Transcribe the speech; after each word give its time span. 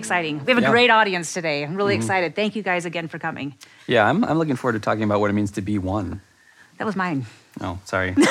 exciting. 0.00 0.44
We 0.44 0.50
have 0.50 0.58
a 0.58 0.62
Yeah. 0.62 0.70
great 0.70 0.90
audience 0.90 1.32
today. 1.32 1.62
I'm 1.62 1.76
really 1.76 1.94
mm-hmm. 1.94 2.02
excited. 2.02 2.34
Thank 2.34 2.56
you 2.56 2.62
guys 2.62 2.84
again 2.84 3.06
for 3.06 3.18
coming. 3.18 3.54
Yeah, 3.86 4.08
I'm, 4.08 4.24
I'm 4.24 4.38
looking 4.38 4.56
forward 4.56 4.72
to 4.72 4.80
talking 4.80 5.04
about 5.04 5.20
what 5.20 5.30
it 5.30 5.34
means 5.34 5.52
to 5.52 5.62
be 5.62 5.78
one. 5.78 6.20
That 6.78 6.86
was 6.86 6.96
mine. 6.96 7.26
Oh, 7.60 7.78
sorry. 7.84 8.14
no, 8.16 8.26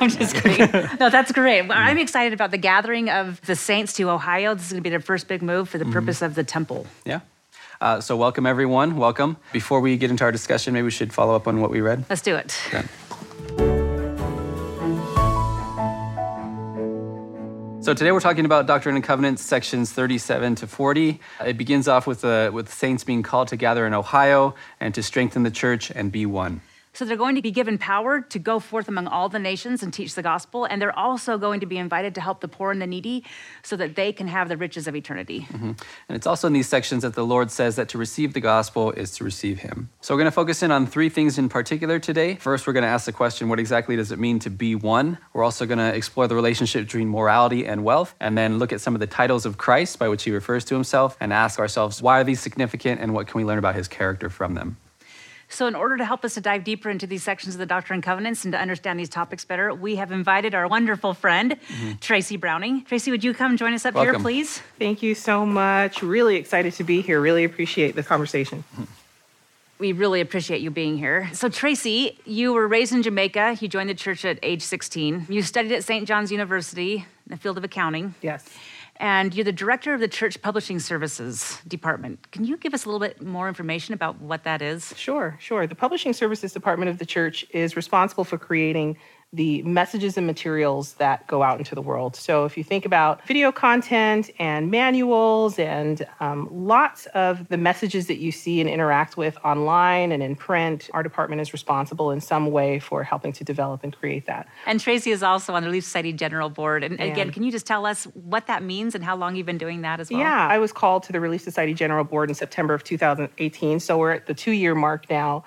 I'm 0.00 0.10
just 0.10 0.34
kidding. 0.42 0.70
no, 1.00 1.10
that's 1.10 1.32
great. 1.32 1.62
Well, 1.62 1.78
I'm 1.78 1.96
mm. 1.96 2.02
excited 2.02 2.32
about 2.32 2.50
the 2.50 2.58
gathering 2.58 3.08
of 3.10 3.40
the 3.46 3.56
saints 3.56 3.94
to 3.94 4.10
Ohio. 4.10 4.54
This 4.54 4.66
is 4.66 4.72
going 4.72 4.82
to 4.82 4.84
be 4.84 4.90
their 4.90 5.00
first 5.00 5.26
big 5.26 5.42
move 5.42 5.68
for 5.68 5.78
the 5.78 5.84
mm-hmm. 5.84 5.94
purpose 5.94 6.22
of 6.22 6.34
the 6.34 6.44
temple. 6.44 6.86
yeah. 7.04 7.20
Uh, 7.80 8.00
so, 8.00 8.16
welcome 8.16 8.46
everyone. 8.46 8.96
Welcome. 8.96 9.36
Before 9.52 9.80
we 9.80 9.96
get 9.96 10.10
into 10.10 10.24
our 10.24 10.32
discussion, 10.32 10.72
maybe 10.72 10.84
we 10.84 10.90
should 10.90 11.12
follow 11.12 11.34
up 11.34 11.48
on 11.48 11.60
what 11.60 11.70
we 11.70 11.80
read. 11.80 12.04
Let's 12.08 12.22
do 12.22 12.34
it. 12.36 12.56
Okay. 12.68 12.86
So 17.84 17.92
today 17.92 18.12
we're 18.12 18.20
talking 18.20 18.46
about 18.46 18.66
Doctrine 18.66 18.94
and 18.94 19.04
Covenants, 19.04 19.42
sections 19.42 19.92
37 19.92 20.54
to 20.54 20.66
40. 20.66 21.20
It 21.44 21.58
begins 21.58 21.86
off 21.86 22.06
with 22.06 22.22
the 22.22 22.50
with 22.50 22.72
saints 22.72 23.04
being 23.04 23.22
called 23.22 23.48
to 23.48 23.56
gather 23.56 23.86
in 23.86 23.92
Ohio 23.92 24.54
and 24.80 24.94
to 24.94 25.02
strengthen 25.02 25.42
the 25.42 25.50
church 25.50 25.90
and 25.90 26.10
be 26.10 26.24
one. 26.24 26.62
So 26.94 27.04
they're 27.04 27.16
going 27.16 27.34
to 27.34 27.42
be 27.42 27.50
given 27.50 27.76
power 27.76 28.20
to 28.20 28.38
go 28.38 28.60
forth 28.60 28.88
among 28.88 29.08
all 29.08 29.28
the 29.28 29.38
nations 29.38 29.82
and 29.82 29.92
teach 29.92 30.14
the 30.14 30.22
gospel. 30.22 30.64
And 30.64 30.80
they're 30.80 30.96
also 30.96 31.36
going 31.36 31.60
to 31.60 31.66
be 31.66 31.76
invited 31.76 32.14
to 32.14 32.20
help 32.20 32.40
the 32.40 32.48
poor 32.48 32.70
and 32.70 32.80
the 32.80 32.86
needy 32.86 33.24
so 33.62 33.76
that 33.76 33.96
they 33.96 34.12
can 34.12 34.28
have 34.28 34.48
the 34.48 34.56
riches 34.56 34.86
of 34.86 34.94
eternity. 34.94 35.40
Mm-hmm. 35.50 35.72
And 36.08 36.16
it's 36.16 36.26
also 36.26 36.46
in 36.46 36.52
these 36.52 36.68
sections 36.68 37.02
that 37.02 37.14
the 37.14 37.26
Lord 37.26 37.50
says 37.50 37.76
that 37.76 37.88
to 37.90 37.98
receive 37.98 38.32
the 38.32 38.40
gospel 38.40 38.92
is 38.92 39.10
to 39.16 39.24
receive 39.24 39.58
Him. 39.58 39.90
So 40.00 40.14
we're 40.14 40.20
going 40.20 40.26
to 40.26 40.32
focus 40.32 40.62
in 40.62 40.70
on 40.70 40.86
three 40.86 41.08
things 41.08 41.36
in 41.36 41.48
particular 41.48 41.98
today. 41.98 42.36
First, 42.36 42.66
we're 42.66 42.72
going 42.72 42.84
to 42.84 42.88
ask 42.88 43.06
the 43.06 43.12
question 43.12 43.48
what 43.48 43.58
exactly 43.58 43.96
does 43.96 44.12
it 44.12 44.18
mean 44.20 44.38
to 44.40 44.50
be 44.50 44.76
one? 44.76 45.18
We're 45.32 45.44
also 45.44 45.66
going 45.66 45.78
to 45.78 45.94
explore 45.94 46.28
the 46.28 46.36
relationship 46.36 46.84
between 46.84 47.08
morality 47.08 47.66
and 47.66 47.82
wealth, 47.82 48.14
and 48.20 48.38
then 48.38 48.58
look 48.58 48.72
at 48.72 48.80
some 48.80 48.94
of 48.94 49.00
the 49.00 49.06
titles 49.08 49.44
of 49.44 49.58
Christ 49.58 49.98
by 49.98 50.08
which 50.08 50.22
He 50.22 50.30
refers 50.30 50.64
to 50.66 50.74
Himself, 50.74 51.16
and 51.20 51.32
ask 51.32 51.58
ourselves 51.58 52.00
why 52.00 52.20
are 52.20 52.24
these 52.24 52.40
significant 52.40 53.00
and 53.00 53.14
what 53.14 53.26
can 53.26 53.38
we 53.38 53.44
learn 53.44 53.58
about 53.58 53.74
His 53.74 53.88
character 53.88 54.30
from 54.30 54.54
them? 54.54 54.76
So, 55.48 55.66
in 55.66 55.74
order 55.74 55.96
to 55.96 56.04
help 56.04 56.24
us 56.24 56.34
to 56.34 56.40
dive 56.40 56.64
deeper 56.64 56.90
into 56.90 57.06
these 57.06 57.22
sections 57.22 57.54
of 57.54 57.58
the 57.58 57.66
Doctrine 57.66 57.96
and 57.96 58.02
Covenants 58.02 58.44
and 58.44 58.52
to 58.52 58.58
understand 58.58 58.98
these 58.98 59.08
topics 59.08 59.44
better, 59.44 59.72
we 59.72 59.96
have 59.96 60.10
invited 60.10 60.54
our 60.54 60.66
wonderful 60.66 61.14
friend, 61.14 61.52
mm-hmm. 61.52 61.92
Tracy 62.00 62.36
Browning. 62.36 62.84
Tracy, 62.84 63.10
would 63.10 63.22
you 63.22 63.34
come 63.34 63.56
join 63.56 63.72
us 63.72 63.84
up 63.84 63.94
here, 63.94 64.18
please? 64.18 64.60
Thank 64.78 65.02
you 65.02 65.14
so 65.14 65.46
much. 65.46 66.02
Really 66.02 66.36
excited 66.36 66.72
to 66.74 66.84
be 66.84 67.02
here. 67.02 67.20
Really 67.20 67.44
appreciate 67.44 67.94
the 67.94 68.02
conversation. 68.02 68.64
Hmm. 68.74 68.84
We 69.78 69.92
really 69.92 70.20
appreciate 70.20 70.60
you 70.60 70.70
being 70.70 70.96
here. 70.96 71.28
So, 71.32 71.48
Tracy, 71.48 72.18
you 72.24 72.52
were 72.52 72.66
raised 72.68 72.92
in 72.92 73.02
Jamaica. 73.02 73.58
You 73.60 73.68
joined 73.68 73.90
the 73.90 73.94
church 73.94 74.24
at 74.24 74.38
age 74.42 74.62
16. 74.62 75.26
You 75.28 75.42
studied 75.42 75.72
at 75.72 75.84
St. 75.84 76.06
John's 76.06 76.30
University 76.30 76.94
in 76.96 77.04
the 77.26 77.36
field 77.36 77.58
of 77.58 77.64
accounting. 77.64 78.14
Yes. 78.22 78.48
And 78.96 79.34
you're 79.34 79.44
the 79.44 79.52
director 79.52 79.92
of 79.92 80.00
the 80.00 80.08
Church 80.08 80.40
Publishing 80.40 80.78
Services 80.78 81.58
Department. 81.66 82.30
Can 82.30 82.44
you 82.44 82.56
give 82.56 82.74
us 82.74 82.84
a 82.84 82.88
little 82.88 83.00
bit 83.00 83.20
more 83.20 83.48
information 83.48 83.92
about 83.92 84.20
what 84.20 84.44
that 84.44 84.62
is? 84.62 84.94
Sure, 84.96 85.36
sure. 85.40 85.66
The 85.66 85.74
Publishing 85.74 86.12
Services 86.12 86.52
Department 86.52 86.90
of 86.90 86.98
the 86.98 87.06
church 87.06 87.44
is 87.50 87.76
responsible 87.76 88.24
for 88.24 88.38
creating 88.38 88.96
the 89.34 89.62
messages 89.62 90.16
and 90.16 90.26
materials 90.26 90.94
that 90.94 91.26
go 91.26 91.42
out 91.42 91.58
into 91.58 91.74
the 91.74 91.82
world. 91.82 92.16
So, 92.16 92.44
if 92.44 92.56
you 92.56 92.64
think 92.64 92.84
about 92.86 93.26
video 93.26 93.50
content 93.52 94.30
and 94.38 94.70
manuals 94.70 95.58
and 95.58 96.06
um, 96.20 96.48
lots 96.50 97.06
of 97.06 97.48
the 97.48 97.56
messages 97.56 98.06
that 98.06 98.18
you 98.18 98.30
see 98.32 98.60
and 98.60 98.70
interact 98.70 99.16
with 99.16 99.36
online 99.44 100.12
and 100.12 100.22
in 100.22 100.36
print, 100.36 100.88
our 100.92 101.02
department 101.02 101.40
is 101.40 101.52
responsible 101.52 102.10
in 102.10 102.20
some 102.20 102.50
way 102.50 102.78
for 102.78 103.02
helping 103.02 103.32
to 103.32 103.44
develop 103.44 103.82
and 103.82 103.96
create 103.96 104.26
that. 104.26 104.48
And 104.66 104.80
Tracy 104.80 105.10
is 105.10 105.22
also 105.22 105.54
on 105.54 105.62
the 105.62 105.68
Relief 105.68 105.84
Society 105.84 106.12
General 106.12 106.48
Board. 106.48 106.84
And 106.84 107.00
again, 107.00 107.30
can 107.30 107.42
you 107.42 107.50
just 107.50 107.66
tell 107.66 107.86
us 107.86 108.04
what 108.14 108.46
that 108.46 108.62
means 108.62 108.94
and 108.94 109.02
how 109.02 109.16
long 109.16 109.36
you've 109.36 109.46
been 109.46 109.58
doing 109.58 109.82
that 109.82 110.00
as 110.00 110.10
well? 110.10 110.20
Yeah, 110.20 110.48
I 110.48 110.58
was 110.58 110.72
called 110.72 111.02
to 111.04 111.12
the 111.12 111.20
Relief 111.20 111.42
Society 111.42 111.74
General 111.74 112.04
Board 112.04 112.28
in 112.28 112.34
September 112.34 112.74
of 112.74 112.84
2018. 112.84 113.80
So 113.80 113.98
we're 113.98 114.12
at 114.12 114.26
the 114.26 114.34
two 114.34 114.52
year 114.52 114.74
mark 114.74 115.08
now. 115.10 115.44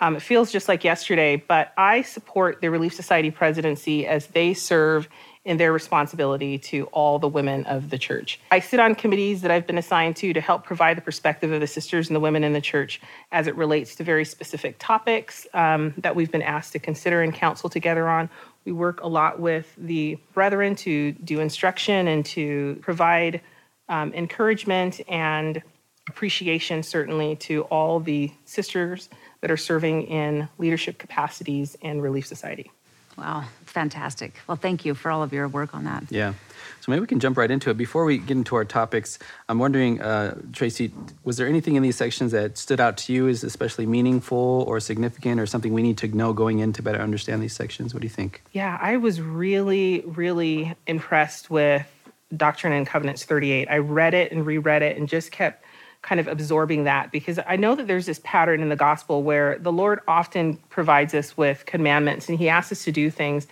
Um, 0.00 0.16
it 0.16 0.22
feels 0.22 0.50
just 0.50 0.66
like 0.66 0.82
yesterday, 0.82 1.36
but 1.36 1.72
I 1.76 2.02
support 2.02 2.60
the 2.60 2.70
Relief 2.70 2.94
Society 2.94 3.30
presidency 3.30 4.06
as 4.06 4.28
they 4.28 4.54
serve 4.54 5.08
in 5.44 5.56
their 5.56 5.72
responsibility 5.72 6.58
to 6.58 6.84
all 6.86 7.18
the 7.18 7.28
women 7.28 7.64
of 7.64 7.88
the 7.88 7.96
church. 7.98 8.38
I 8.50 8.60
sit 8.60 8.78
on 8.78 8.94
committees 8.94 9.40
that 9.40 9.50
I've 9.50 9.66
been 9.66 9.78
assigned 9.78 10.16
to 10.16 10.32
to 10.34 10.40
help 10.40 10.64
provide 10.64 10.98
the 10.98 11.02
perspective 11.02 11.50
of 11.50 11.60
the 11.60 11.66
sisters 11.66 12.08
and 12.08 12.16
the 12.16 12.20
women 12.20 12.44
in 12.44 12.52
the 12.52 12.60
church 12.60 13.00
as 13.32 13.46
it 13.46 13.56
relates 13.56 13.94
to 13.96 14.04
very 14.04 14.24
specific 14.24 14.76
topics 14.78 15.46
um, 15.54 15.94
that 15.98 16.14
we've 16.14 16.30
been 16.30 16.42
asked 16.42 16.72
to 16.72 16.78
consider 16.78 17.22
and 17.22 17.34
counsel 17.34 17.70
together 17.70 18.08
on. 18.08 18.28
We 18.66 18.72
work 18.72 19.02
a 19.02 19.08
lot 19.08 19.40
with 19.40 19.74
the 19.78 20.18
brethren 20.34 20.76
to 20.76 21.12
do 21.12 21.40
instruction 21.40 22.06
and 22.06 22.24
to 22.26 22.78
provide 22.82 23.40
um, 23.88 24.12
encouragement 24.12 25.00
and 25.08 25.62
appreciation, 26.10 26.82
certainly, 26.82 27.36
to 27.36 27.62
all 27.62 28.00
the 28.00 28.32
sisters 28.44 29.08
that 29.40 29.50
are 29.50 29.56
serving 29.56 30.02
in 30.08 30.48
leadership 30.58 30.98
capacities 30.98 31.76
in 31.80 32.00
Relief 32.00 32.26
Society. 32.26 32.70
Wow, 33.16 33.44
fantastic. 33.66 34.34
Well, 34.46 34.56
thank 34.56 34.84
you 34.84 34.94
for 34.94 35.10
all 35.10 35.22
of 35.22 35.32
your 35.32 35.46
work 35.46 35.74
on 35.74 35.84
that. 35.84 36.04
Yeah. 36.10 36.32
So 36.80 36.90
maybe 36.90 37.00
we 37.00 37.06
can 37.06 37.20
jump 37.20 37.36
right 37.36 37.50
into 37.50 37.70
it. 37.70 37.76
Before 37.76 38.04
we 38.04 38.18
get 38.18 38.36
into 38.36 38.56
our 38.56 38.64
topics, 38.64 39.18
I'm 39.48 39.58
wondering, 39.58 40.00
uh, 40.00 40.40
Tracy, 40.52 40.90
was 41.22 41.36
there 41.36 41.46
anything 41.46 41.76
in 41.76 41.82
these 41.82 41.96
sections 41.96 42.32
that 42.32 42.56
stood 42.56 42.80
out 42.80 42.96
to 42.98 43.12
you 43.12 43.28
as 43.28 43.44
especially 43.44 43.86
meaningful 43.86 44.64
or 44.66 44.80
significant 44.80 45.38
or 45.38 45.46
something 45.46 45.72
we 45.72 45.82
need 45.82 45.98
to 45.98 46.08
know 46.08 46.32
going 46.32 46.60
in 46.60 46.72
to 46.74 46.82
better 46.82 47.00
understand 47.00 47.42
these 47.42 47.54
sections? 47.54 47.92
What 47.92 48.00
do 48.00 48.06
you 48.06 48.10
think? 48.10 48.42
Yeah, 48.52 48.78
I 48.80 48.96
was 48.96 49.20
really, 49.20 50.00
really 50.06 50.74
impressed 50.86 51.50
with 51.50 51.86
Doctrine 52.34 52.72
and 52.72 52.86
Covenants 52.86 53.24
38. 53.24 53.68
I 53.68 53.78
read 53.78 54.14
it 54.14 54.32
and 54.32 54.46
reread 54.46 54.82
it 54.82 54.96
and 54.96 55.08
just 55.08 55.30
kept 55.30 55.64
kind 56.02 56.20
of 56.20 56.28
absorbing 56.28 56.84
that 56.84 57.12
because 57.12 57.38
I 57.46 57.56
know 57.56 57.74
that 57.74 57.86
there's 57.86 58.06
this 58.06 58.20
pattern 58.24 58.62
in 58.62 58.68
the 58.68 58.76
gospel 58.76 59.22
where 59.22 59.58
the 59.58 59.72
Lord 59.72 60.00
often 60.08 60.56
provides 60.68 61.14
us 61.14 61.36
with 61.36 61.66
commandments 61.66 62.28
and 62.28 62.38
he 62.38 62.48
asks 62.48 62.72
us 62.72 62.84
to 62.84 62.92
do 62.92 63.10
things 63.10 63.46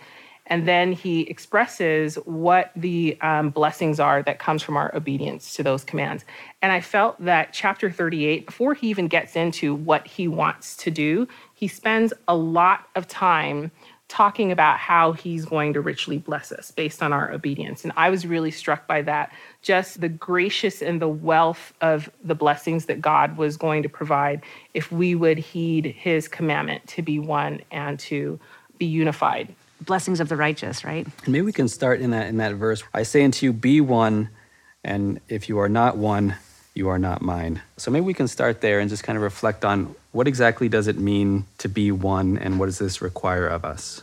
and 0.49 0.67
then 0.67 0.91
he 0.91 1.21
expresses 1.21 2.15
what 2.25 2.71
the 2.75 3.17
um, 3.21 3.51
blessings 3.51 3.99
are 3.99 4.23
that 4.23 4.39
comes 4.39 4.63
from 4.63 4.77
our 4.77 4.93
obedience 4.95 5.55
to 5.55 5.63
those 5.63 5.83
commands. 5.83 6.25
And 6.61 6.71
i 6.71 6.81
felt 6.81 7.23
that 7.23 7.53
chapter 7.53 7.89
38 7.89 8.45
before 8.45 8.73
he 8.73 8.89
even 8.89 9.07
gets 9.07 9.35
into 9.35 9.75
what 9.75 10.07
he 10.07 10.27
wants 10.27 10.75
to 10.77 10.91
do 10.91 11.27
he 11.53 11.67
spends 11.67 12.13
a 12.27 12.35
lot 12.35 12.87
of 12.95 13.07
time 13.07 13.71
talking 14.09 14.51
about 14.51 14.79
how 14.79 15.13
he's 15.13 15.45
going 15.45 15.71
to 15.73 15.81
richly 15.81 16.17
bless 16.17 16.51
us 16.51 16.71
based 16.71 17.01
on 17.01 17.13
our 17.13 17.31
obedience. 17.31 17.83
And 17.83 17.93
I 17.95 18.09
was 18.09 18.25
really 18.25 18.51
struck 18.51 18.87
by 18.87 19.03
that. 19.03 19.31
Just 19.61 20.01
the 20.01 20.09
gracious 20.09 20.81
and 20.81 20.99
the 20.99 21.07
wealth 21.07 21.73
of 21.79 22.09
the 22.23 22.35
blessings 22.35 22.85
that 22.87 23.01
God 23.01 23.37
was 23.37 23.55
going 23.55 23.83
to 23.83 23.89
provide 23.89 24.41
if 24.73 24.91
we 24.91 25.13
would 25.13 25.37
heed 25.37 25.85
his 25.85 26.27
commandment 26.27 26.85
to 26.87 27.03
be 27.03 27.19
one 27.19 27.61
and 27.71 27.99
to 27.99 28.39
be 28.79 28.87
unified. 28.87 29.53
Blessings 29.81 30.19
of 30.19 30.27
the 30.27 30.35
righteous, 30.35 30.83
right? 30.83 31.05
And 31.23 31.29
maybe 31.29 31.43
we 31.43 31.53
can 31.53 31.67
start 31.67 32.01
in 32.01 32.09
that 32.11 32.27
in 32.27 32.37
that 32.37 32.55
verse. 32.55 32.83
I 32.93 33.03
say 33.03 33.23
unto 33.23 33.45
you, 33.45 33.53
be 33.53 33.79
one, 33.79 34.29
and 34.83 35.21
if 35.29 35.47
you 35.47 35.59
are 35.59 35.69
not 35.69 35.97
one, 35.97 36.35
you 36.73 36.89
are 36.89 36.99
not 36.99 37.21
mine. 37.21 37.61
So 37.77 37.91
maybe 37.91 38.05
we 38.05 38.13
can 38.13 38.27
start 38.27 38.61
there 38.61 38.79
and 38.79 38.89
just 38.89 39.03
kind 39.03 39.17
of 39.17 39.23
reflect 39.23 39.65
on 39.65 39.95
what 40.11 40.27
exactly 40.27 40.69
does 40.69 40.87
it 40.87 40.97
mean 40.97 41.45
to 41.57 41.67
be 41.67 41.91
one 41.91 42.37
and 42.37 42.59
what 42.59 42.67
does 42.67 42.79
this 42.79 43.01
require 43.01 43.47
of 43.47 43.65
us? 43.65 44.01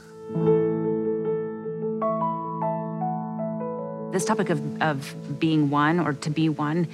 This 4.13 4.25
topic 4.25 4.51
of, 4.51 4.83
of 4.83 5.39
being 5.39 5.71
one 5.71 6.01
or 6.01 6.13
to 6.13 6.31
be 6.31 6.49
one 6.49 6.89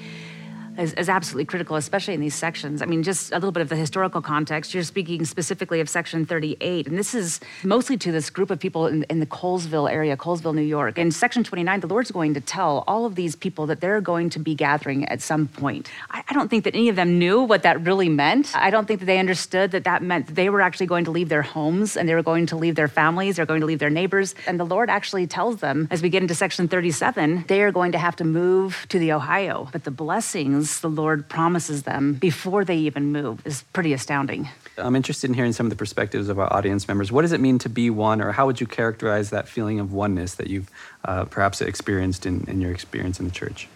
is, 0.78 0.94
is 0.94 1.08
absolutely 1.08 1.44
critical, 1.44 1.76
especially 1.76 2.14
in 2.14 2.20
these 2.20 2.34
sections. 2.34 2.82
I 2.82 2.86
mean, 2.86 3.02
just 3.02 3.32
a 3.32 3.34
little 3.34 3.52
bit 3.52 3.60
of 3.60 3.68
the 3.68 3.76
historical 3.76 4.22
context. 4.22 4.74
You're 4.74 4.82
speaking 4.82 5.24
specifically 5.24 5.80
of 5.80 5.88
Section 5.88 6.26
38, 6.26 6.86
and 6.86 6.98
this 6.98 7.14
is 7.14 7.40
mostly 7.62 7.96
to 7.98 8.12
this 8.12 8.30
group 8.30 8.50
of 8.50 8.58
people 8.58 8.86
in, 8.86 9.04
in 9.04 9.20
the 9.20 9.26
Colesville 9.26 9.90
area, 9.90 10.16
Colesville, 10.16 10.54
New 10.54 10.62
York. 10.62 10.98
In 10.98 11.10
Section 11.10 11.44
29, 11.44 11.80
the 11.80 11.86
Lord's 11.86 12.10
going 12.10 12.34
to 12.34 12.40
tell 12.40 12.84
all 12.86 13.04
of 13.04 13.14
these 13.14 13.36
people 13.36 13.66
that 13.66 13.80
they're 13.80 14.00
going 14.00 14.30
to 14.30 14.38
be 14.38 14.54
gathering 14.54 15.04
at 15.08 15.20
some 15.20 15.48
point. 15.48 15.90
I, 16.10 16.22
I 16.28 16.32
don't 16.34 16.48
think 16.48 16.64
that 16.64 16.74
any 16.74 16.88
of 16.88 16.96
them 16.96 17.18
knew 17.18 17.42
what 17.42 17.62
that 17.64 17.80
really 17.82 18.08
meant. 18.08 18.56
I 18.56 18.70
don't 18.70 18.86
think 18.86 19.00
that 19.00 19.06
they 19.06 19.18
understood 19.18 19.72
that 19.72 19.84
that 19.84 20.02
meant 20.02 20.26
that 20.28 20.34
they 20.34 20.48
were 20.48 20.60
actually 20.60 20.86
going 20.86 21.04
to 21.04 21.10
leave 21.10 21.28
their 21.28 21.42
homes 21.42 21.96
and 21.96 22.08
they 22.08 22.14
were 22.14 22.22
going 22.22 22.46
to 22.46 22.56
leave 22.56 22.76
their 22.76 22.88
families, 22.88 23.36
they're 23.36 23.46
going 23.46 23.60
to 23.60 23.66
leave 23.66 23.78
their 23.78 23.90
neighbors. 23.90 24.34
And 24.46 24.58
the 24.58 24.64
Lord 24.64 24.88
actually 24.88 25.26
tells 25.26 25.58
them, 25.58 25.88
as 25.90 26.02
we 26.02 26.08
get 26.08 26.22
into 26.22 26.34
Section 26.34 26.68
37, 26.68 27.44
they 27.48 27.62
are 27.62 27.72
going 27.72 27.92
to 27.92 27.98
have 27.98 28.16
to 28.16 28.24
move 28.24 28.86
to 28.88 28.98
the 28.98 29.12
Ohio. 29.12 29.68
But 29.72 29.84
the 29.84 29.90
blessings 29.90 30.61
the 30.80 30.88
Lord 30.88 31.28
promises 31.28 31.82
them 31.82 32.14
before 32.14 32.64
they 32.64 32.76
even 32.76 33.12
move 33.12 33.46
is 33.46 33.64
pretty 33.72 33.92
astounding. 33.92 34.48
I'm 34.78 34.96
interested 34.96 35.28
in 35.28 35.34
hearing 35.34 35.52
some 35.52 35.66
of 35.66 35.70
the 35.70 35.76
perspectives 35.76 36.28
of 36.28 36.38
our 36.38 36.50
audience 36.52 36.88
members. 36.88 37.12
What 37.12 37.22
does 37.22 37.32
it 37.32 37.40
mean 37.40 37.58
to 37.58 37.68
be 37.68 37.90
one, 37.90 38.22
or 38.22 38.32
how 38.32 38.46
would 38.46 38.60
you 38.60 38.66
characterize 38.66 39.30
that 39.30 39.48
feeling 39.48 39.80
of 39.80 39.92
oneness 39.92 40.34
that 40.36 40.48
you've 40.48 40.70
uh, 41.04 41.24
perhaps 41.26 41.60
experienced 41.60 42.24
in, 42.26 42.44
in 42.48 42.60
your 42.60 42.72
experience 42.72 43.20
in 43.20 43.26
the 43.26 43.32
church? 43.32 43.68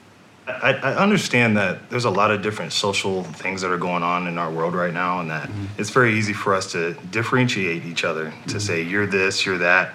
I, 0.49 0.75
I 0.75 0.95
understand 0.95 1.57
that 1.57 1.91
there's 1.91 2.05
a 2.05 2.11
lot 2.11 2.31
of 2.31 2.41
different 2.41 2.73
social 2.73 3.25
things 3.25 3.63
that 3.63 3.71
are 3.71 3.79
going 3.79 4.05
on 4.05 4.29
in 4.29 4.39
our 4.39 4.51
world 4.51 4.75
right 4.75 4.95
now, 4.95 5.21
and 5.21 5.31
that 5.31 5.51
it's 5.77 5.91
very 5.91 6.15
easy 6.15 6.33
for 6.33 6.55
us 6.55 6.73
to 6.73 6.95
differentiate 7.11 7.85
each 7.85 8.05
other 8.05 8.33
to 8.49 8.61
say 8.61 8.83
you're 8.83 9.07
this, 9.07 9.45
you're 9.45 9.59
that. 9.59 9.95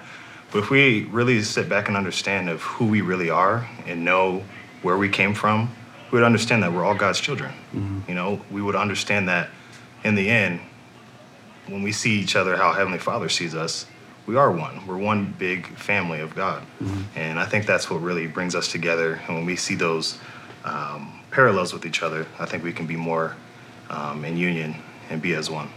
But 0.52 0.58
if 0.58 0.70
we 0.70 1.04
really 1.04 1.42
sit 1.42 1.68
back 1.68 1.88
and 1.88 1.96
understand 1.96 2.50
of 2.50 2.60
who 2.60 2.86
we 2.86 3.00
really 3.00 3.30
are 3.30 3.66
and 3.86 4.04
know 4.04 4.44
where 4.82 4.98
we 4.98 5.08
came 5.08 5.32
from, 5.32 5.74
we 6.12 6.18
would 6.18 6.24
understand 6.26 6.62
that 6.62 6.72
we're 6.72 6.84
all 6.84 6.94
God's 6.94 7.18
children. 7.20 7.52
You 8.06 8.14
know, 8.14 8.40
we 8.50 8.60
would 8.62 8.76
understand 8.76 9.28
that 9.28 9.48
in 10.04 10.14
the 10.14 10.28
end, 10.28 10.60
when 11.66 11.82
we 11.82 11.90
see 11.90 12.20
each 12.20 12.36
other 12.36 12.56
how 12.56 12.72
Heavenly 12.72 12.98
Father 12.98 13.28
sees 13.30 13.54
us, 13.54 13.86
we 14.26 14.36
are 14.36 14.52
one. 14.52 14.86
We're 14.86 14.98
one 14.98 15.34
big 15.38 15.66
family 15.78 16.20
of 16.20 16.34
God. 16.34 16.62
And 17.16 17.40
I 17.40 17.46
think 17.46 17.66
that's 17.66 17.90
what 17.90 18.02
really 18.02 18.26
brings 18.26 18.54
us 18.54 18.68
together. 18.68 19.20
And 19.26 19.36
when 19.36 19.46
we 19.46 19.56
see 19.56 19.74
those 19.74 20.18
um, 20.64 21.18
parallels 21.30 21.72
with 21.72 21.86
each 21.86 22.02
other, 22.02 22.26
I 22.38 22.44
think 22.44 22.62
we 22.62 22.72
can 22.72 22.86
be 22.86 22.96
more 22.96 23.34
um, 23.88 24.24
in 24.24 24.36
union 24.36 24.76
and 25.10 25.20
be 25.20 25.34
as 25.34 25.50
one. 25.50 25.70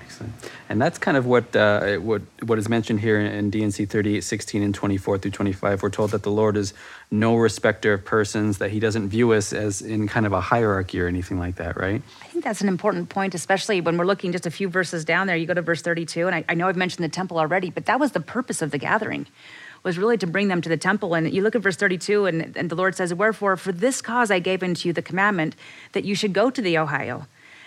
Excellent. 0.00 0.32
And 0.68 0.80
that's 0.80 0.98
kind 0.98 1.16
of 1.16 1.26
what 1.26 1.54
uh, 1.54 1.96
what 1.96 2.22
what 2.42 2.58
is 2.58 2.68
mentioned 2.68 3.00
here 3.00 3.20
in 3.20 3.50
D&C 3.50 3.84
38, 3.84 4.22
16, 4.22 4.62
and 4.62 4.74
24 4.74 5.18
through 5.18 5.30
25. 5.30 5.82
We're 5.82 5.90
told 5.90 6.10
that 6.12 6.22
the 6.22 6.30
Lord 6.30 6.56
is 6.56 6.72
no 7.10 7.36
respecter 7.36 7.92
of 7.92 8.04
persons, 8.04 8.58
that 8.58 8.70
He 8.70 8.80
doesn't 8.80 9.08
view 9.08 9.32
us 9.32 9.52
as 9.52 9.82
in 9.82 10.08
kind 10.08 10.24
of 10.24 10.32
a 10.32 10.40
hierarchy 10.40 11.00
or 11.00 11.06
anything 11.06 11.38
like 11.38 11.56
that, 11.56 11.76
right? 11.76 12.02
I 12.22 12.26
think 12.26 12.44
that's 12.44 12.62
an 12.62 12.68
important 12.68 13.10
point, 13.10 13.34
especially 13.34 13.80
when 13.80 13.98
we're 13.98 14.06
looking 14.06 14.32
just 14.32 14.46
a 14.46 14.50
few 14.50 14.68
verses 14.68 15.04
down 15.04 15.26
there. 15.26 15.36
You 15.36 15.46
go 15.46 15.54
to 15.54 15.62
verse 15.62 15.82
32, 15.82 16.26
and 16.26 16.36
I, 16.36 16.44
I 16.48 16.54
know 16.54 16.68
I've 16.68 16.76
mentioned 16.76 17.04
the 17.04 17.10
temple 17.10 17.38
already, 17.38 17.70
but 17.70 17.86
that 17.86 18.00
was 18.00 18.12
the 18.12 18.20
purpose 18.20 18.62
of 18.62 18.70
the 18.70 18.78
gathering, 18.78 19.26
was 19.82 19.98
really 19.98 20.16
to 20.18 20.26
bring 20.26 20.48
them 20.48 20.62
to 20.62 20.68
the 20.68 20.76
temple. 20.76 21.14
And 21.14 21.30
you 21.32 21.42
look 21.42 21.54
at 21.54 21.62
verse 21.62 21.76
32, 21.76 22.26
and, 22.26 22.56
and 22.56 22.70
the 22.70 22.76
Lord 22.76 22.94
says, 22.94 23.12
Wherefore, 23.12 23.56
for 23.56 23.72
this 23.72 24.00
cause 24.00 24.30
I 24.30 24.38
gave 24.38 24.62
unto 24.62 24.88
you 24.88 24.92
the 24.92 25.02
commandment 25.02 25.54
that 25.92 26.04
you 26.04 26.14
should 26.14 26.32
go 26.32 26.50
to 26.50 26.62
the 26.62 26.78
Ohio, 26.78 27.26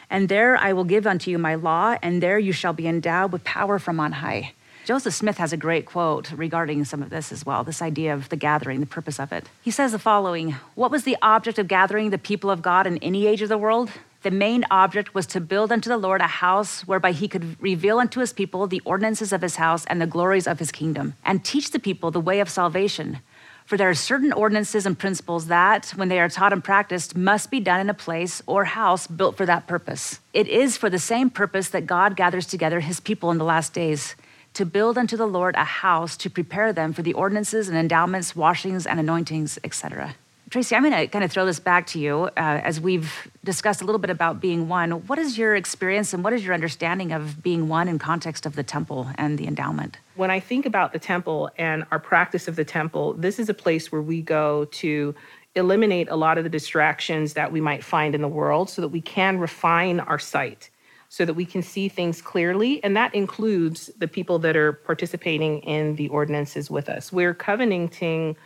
and 0.09 0.29
there 0.29 0.57
I 0.57 0.73
will 0.73 0.83
give 0.83 1.07
unto 1.07 1.31
you 1.31 1.37
my 1.37 1.55
law, 1.55 1.97
and 2.01 2.21
there 2.21 2.39
you 2.39 2.51
shall 2.51 2.73
be 2.73 2.87
endowed 2.87 3.31
with 3.31 3.43
power 3.43 3.79
from 3.79 3.99
on 3.99 4.13
high. 4.13 4.53
Joseph 4.85 5.15
Smith 5.15 5.39
has 5.39 5.51
a 5.51 5.57
great 5.57 5.87
quote 5.87 6.31
regarding 6.31 6.85
some 6.85 7.01
of 7.01 7.09
this 7.09 7.31
as 7.31 7.43
well 7.43 7.63
this 7.63 7.81
idea 7.81 8.13
of 8.13 8.29
the 8.29 8.35
gathering, 8.35 8.81
the 8.81 8.85
purpose 8.85 9.19
of 9.19 9.31
it. 9.31 9.49
He 9.63 9.71
says 9.71 9.91
the 9.91 9.99
following 9.99 10.51
What 10.75 10.91
was 10.91 11.05
the 11.05 11.17
object 11.23 11.57
of 11.57 11.67
gathering 11.67 12.11
the 12.11 12.19
people 12.19 12.51
of 12.51 12.61
God 12.61 12.85
in 12.85 12.99
any 12.99 13.25
age 13.25 13.41
of 13.41 13.49
the 13.49 13.57
world? 13.57 13.89
The 14.21 14.29
main 14.31 14.63
object 14.69 15.13
was 15.13 15.25
to 15.27 15.41
build 15.41 15.71
unto 15.71 15.89
the 15.89 15.97
Lord 15.97 16.21
a 16.21 16.27
house 16.27 16.81
whereby 16.81 17.11
he 17.13 17.27
could 17.27 17.61
reveal 17.61 17.99
unto 17.99 18.19
his 18.19 18.33
people 18.33 18.67
the 18.67 18.81
ordinances 18.85 19.33
of 19.33 19.41
his 19.41 19.55
house 19.55 19.85
and 19.85 19.99
the 19.99 20.07
glories 20.07 20.47
of 20.47 20.59
his 20.59 20.71
kingdom, 20.71 21.15
and 21.23 21.43
teach 21.43 21.71
the 21.71 21.79
people 21.79 22.11
the 22.11 22.19
way 22.19 22.39
of 22.39 22.49
salvation. 22.49 23.19
For 23.65 23.77
there 23.77 23.89
are 23.89 23.95
certain 23.95 24.31
ordinances 24.31 24.85
and 24.85 24.97
principles 24.97 25.47
that, 25.47 25.89
when 25.95 26.07
they 26.07 26.19
are 26.19 26.29
taught 26.29 26.53
and 26.53 26.63
practiced, 26.63 27.17
must 27.17 27.49
be 27.49 27.59
done 27.59 27.79
in 27.79 27.89
a 27.89 27.95
place 27.95 28.41
or 28.45 28.65
house 28.65 29.07
built 29.07 29.35
for 29.35 29.45
that 29.47 29.65
purpose. 29.65 30.19
It 30.33 30.47
is 30.47 30.77
for 30.77 30.89
the 30.89 30.99
same 30.99 31.31
purpose 31.31 31.69
that 31.69 31.87
God 31.87 32.15
gathers 32.15 32.45
together 32.45 32.79
his 32.79 32.99
people 32.99 33.31
in 33.31 33.39
the 33.39 33.43
last 33.43 33.73
days 33.73 34.15
to 34.53 34.65
build 34.65 34.97
unto 34.99 35.17
the 35.17 35.27
Lord 35.27 35.55
a 35.55 35.63
house 35.63 36.15
to 36.17 36.29
prepare 36.29 36.73
them 36.73 36.93
for 36.93 37.01
the 37.01 37.13
ordinances 37.13 37.67
and 37.67 37.77
endowments, 37.77 38.35
washings 38.35 38.85
and 38.85 38.99
anointings, 38.99 39.57
etc. 39.63 40.15
Tracy, 40.55 40.73
I'm 40.73 40.83
going 40.83 40.93
to 40.93 41.07
kind 41.07 41.25
of 41.25 41.33
throw 41.33 41.45
this 41.45 41.59
back 41.59 41.85
to 41.87 41.99
you 41.99 42.17
uh, 42.27 42.31
as 42.37 42.79
we've 42.79 43.29
discussed 43.43 43.81
a 43.81 43.83
little 43.83 43.99
bit 43.99 44.09
about 44.09 44.39
being 44.39 44.69
one. 44.69 44.91
What 45.05 45.19
is 45.19 45.37
your 45.37 45.53
experience 45.53 46.13
and 46.13 46.23
what 46.23 46.31
is 46.31 46.45
your 46.45 46.53
understanding 46.53 47.11
of 47.11 47.43
being 47.43 47.67
one 47.67 47.89
in 47.89 47.99
context 47.99 48.45
of 48.45 48.55
the 48.55 48.63
temple 48.63 49.09
and 49.17 49.37
the 49.37 49.47
endowment? 49.47 49.97
When 50.15 50.31
I 50.31 50.39
think 50.39 50.65
about 50.65 50.93
the 50.93 50.97
temple 50.97 51.49
and 51.57 51.83
our 51.91 51.99
practice 51.99 52.47
of 52.47 52.55
the 52.55 52.63
temple, 52.63 53.15
this 53.15 53.37
is 53.37 53.49
a 53.49 53.53
place 53.53 53.91
where 53.91 54.01
we 54.01 54.21
go 54.21 54.63
to 54.63 55.13
eliminate 55.55 56.07
a 56.07 56.15
lot 56.15 56.37
of 56.37 56.45
the 56.45 56.49
distractions 56.49 57.33
that 57.33 57.51
we 57.51 57.59
might 57.59 57.83
find 57.83 58.15
in 58.15 58.21
the 58.21 58.29
world 58.29 58.69
so 58.69 58.81
that 58.81 58.87
we 58.87 59.01
can 59.01 59.39
refine 59.39 59.99
our 59.99 60.19
sight 60.19 60.69
so 61.09 61.25
that 61.25 61.33
we 61.33 61.45
can 61.45 61.61
see 61.61 61.89
things 61.89 62.21
clearly. 62.21 62.81
And 62.81 62.95
that 62.95 63.13
includes 63.13 63.91
the 63.97 64.07
people 64.07 64.39
that 64.39 64.55
are 64.55 64.71
participating 64.71 65.59
in 65.63 65.97
the 65.97 66.07
ordinances 66.07 66.71
with 66.71 66.87
us. 66.87 67.11
We're 67.11 67.33
covenanting 67.33 68.37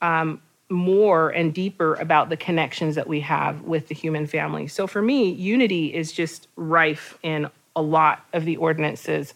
um, 0.00 0.40
more 0.70 1.30
and 1.30 1.54
deeper 1.54 1.94
about 1.94 2.28
the 2.28 2.36
connections 2.36 2.94
that 2.94 3.08
we 3.08 3.20
have 3.20 3.62
with 3.62 3.88
the 3.88 3.94
human 3.94 4.26
family. 4.26 4.68
So 4.68 4.86
for 4.86 5.00
me, 5.00 5.30
unity 5.30 5.94
is 5.94 6.12
just 6.12 6.48
rife 6.56 7.18
in 7.22 7.48
a 7.74 7.82
lot 7.82 8.24
of 8.32 8.44
the 8.44 8.56
ordinances 8.56 9.34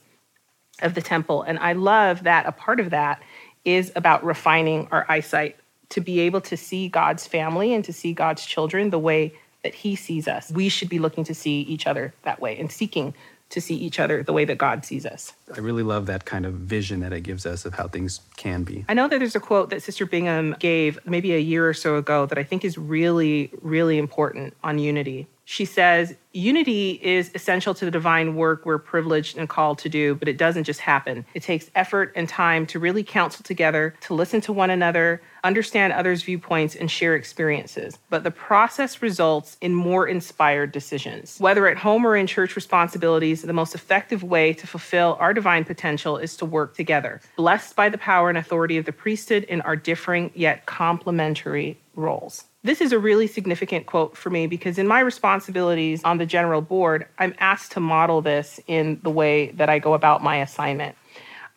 of 0.82 0.94
the 0.94 1.00
temple. 1.00 1.43
And 1.43 1.58
I 1.58 1.73
love 1.73 2.25
that 2.25 2.46
a 2.46 2.52
part 2.52 2.81
of 2.81 2.90
that 2.90 3.23
is 3.64 3.93
about 3.96 4.25
refining 4.25 4.88
our 4.90 5.06
eyesight 5.08 5.56
to 5.90 6.00
be 6.00 6.20
able 6.20 6.40
to 6.40 6.56
see 6.56 6.88
God's 6.88 7.26
family 7.26 7.73
and 7.73 7.85
to 7.85 7.93
see 7.93 8.12
God's 8.12 8.44
children 8.44 8.90
the 8.90 8.99
way 8.99 9.35
that 9.62 9.75
He 9.75 9.94
sees 9.94 10.26
us. 10.26 10.50
We 10.50 10.69
should 10.69 10.88
be 10.88 10.99
looking 10.99 11.25
to 11.25 11.35
see 11.35 11.61
each 11.61 11.87
other 11.87 12.12
that 12.25 12.40
way 12.40 12.58
and 12.58 12.70
seeking 12.70 13.14
to 13.52 13.60
see 13.60 13.75
each 13.75 14.00
other 14.00 14.22
the 14.22 14.32
way 14.32 14.44
that 14.46 14.58
God 14.58 14.84
sees 14.84 15.06
us. 15.06 15.32
I 15.54 15.60
really 15.60 15.82
love 15.82 16.06
that 16.06 16.25
kind 16.25 16.46
of 16.46 16.54
vision 16.54 17.00
that 17.00 17.12
it 17.12 17.20
gives 17.20 17.46
us 17.46 17.64
of 17.64 17.75
how 17.75 17.87
things 17.87 18.20
can 18.37 18.64
be. 18.64 18.84
I 18.88 18.94
know 18.94 19.08
that 19.08 19.19
there's 19.19 19.37
a 19.37 19.40
quote 19.40 19.70
that 19.70 19.82
Sister 19.82 20.06
Bingham 20.06 20.56
gave 20.58 20.99
maybe 21.06 21.34
a 21.34 21.38
year 21.38 21.69
or 21.69 21.75
so 21.75 21.96
ago 21.96 22.26
that 22.26 22.38
I 22.38 22.44
think 22.44 22.64
is 22.64 22.76
really, 22.78 23.50
really 23.60 23.99
important 23.99 24.56
on 24.64 24.78
unity. 24.78 25.26
She 25.52 25.66
says, 25.66 26.14
Unity 26.32 26.99
is 27.02 27.31
essential 27.34 27.75
to 27.75 27.84
the 27.84 27.90
divine 27.90 28.37
work 28.37 28.64
we're 28.64 28.78
privileged 28.78 29.37
and 29.37 29.46
called 29.46 29.76
to 29.81 29.90
do, 29.90 30.14
but 30.14 30.26
it 30.26 30.38
doesn't 30.38 30.64
just 30.64 30.81
happen. 30.81 31.26
It 31.34 31.43
takes 31.43 31.70
effort 31.75 32.10
and 32.16 32.26
time 32.26 32.64
to 32.69 32.78
really 32.78 33.04
counsel 33.04 33.43
together, 33.44 33.94
to 34.00 34.14
listen 34.14 34.40
to 34.40 34.52
one 34.54 34.70
another, 34.70 35.20
understand 35.44 35.93
others' 35.93 36.22
viewpoints, 36.22 36.75
and 36.75 36.90
share 36.90 37.14
experiences. 37.14 37.99
But 38.08 38.25
the 38.25 38.31
process 38.31 39.02
results 39.02 39.58
in 39.60 39.75
more 39.75 40.08
inspired 40.08 40.72
decisions. 40.72 41.37
Whether 41.38 41.69
at 41.69 41.76
home 41.76 42.06
or 42.06 42.16
in 42.16 42.26
church 42.26 42.56
responsibilities, 42.56 43.43
the 43.43 43.52
most 43.52 43.75
effective 43.75 44.22
way 44.22 44.54
to 44.54 44.66
fulfill 44.66 45.19
our 45.20 45.34
divine 45.34 45.66
potential 45.66 46.16
is 46.16 46.34
to 46.38 46.46
work 46.46 46.75
together, 46.75 47.20
blessed 47.37 47.76
by 47.76 47.90
the 47.90 47.99
power 47.99 48.31
and 48.31 48.38
authority 48.38 48.78
of 48.78 48.87
the 48.87 48.93
priesthood 48.93 49.44
in 49.44 49.60
our 49.60 49.76
differing 49.76 50.31
yet 50.34 50.64
complementary 50.64 51.78
roles. 51.94 52.44
This 52.64 52.81
is 52.81 52.93
a 52.93 52.99
really 52.99 53.26
significant 53.26 53.87
quote 53.87 54.17
for 54.17 54.31
me 54.31 54.47
because 54.47 54.79
in 54.79 54.87
my 54.87 55.00
responsibilities 55.00 56.05
on 56.05 56.19
the 56.19 56.26
general 56.26 56.61
board, 56.61 57.09
I'm 57.19 57.35
asked 57.41 57.73
to 57.73 57.81
model 57.81 58.23
this 58.23 58.61
in 58.69 59.00
the 59.03 59.11
way 59.11 59.50
that 59.53 59.69
I 59.69 59.81
go 59.81 59.94
about 59.94 60.23
my 60.23 60.37
assignment. 60.37 60.94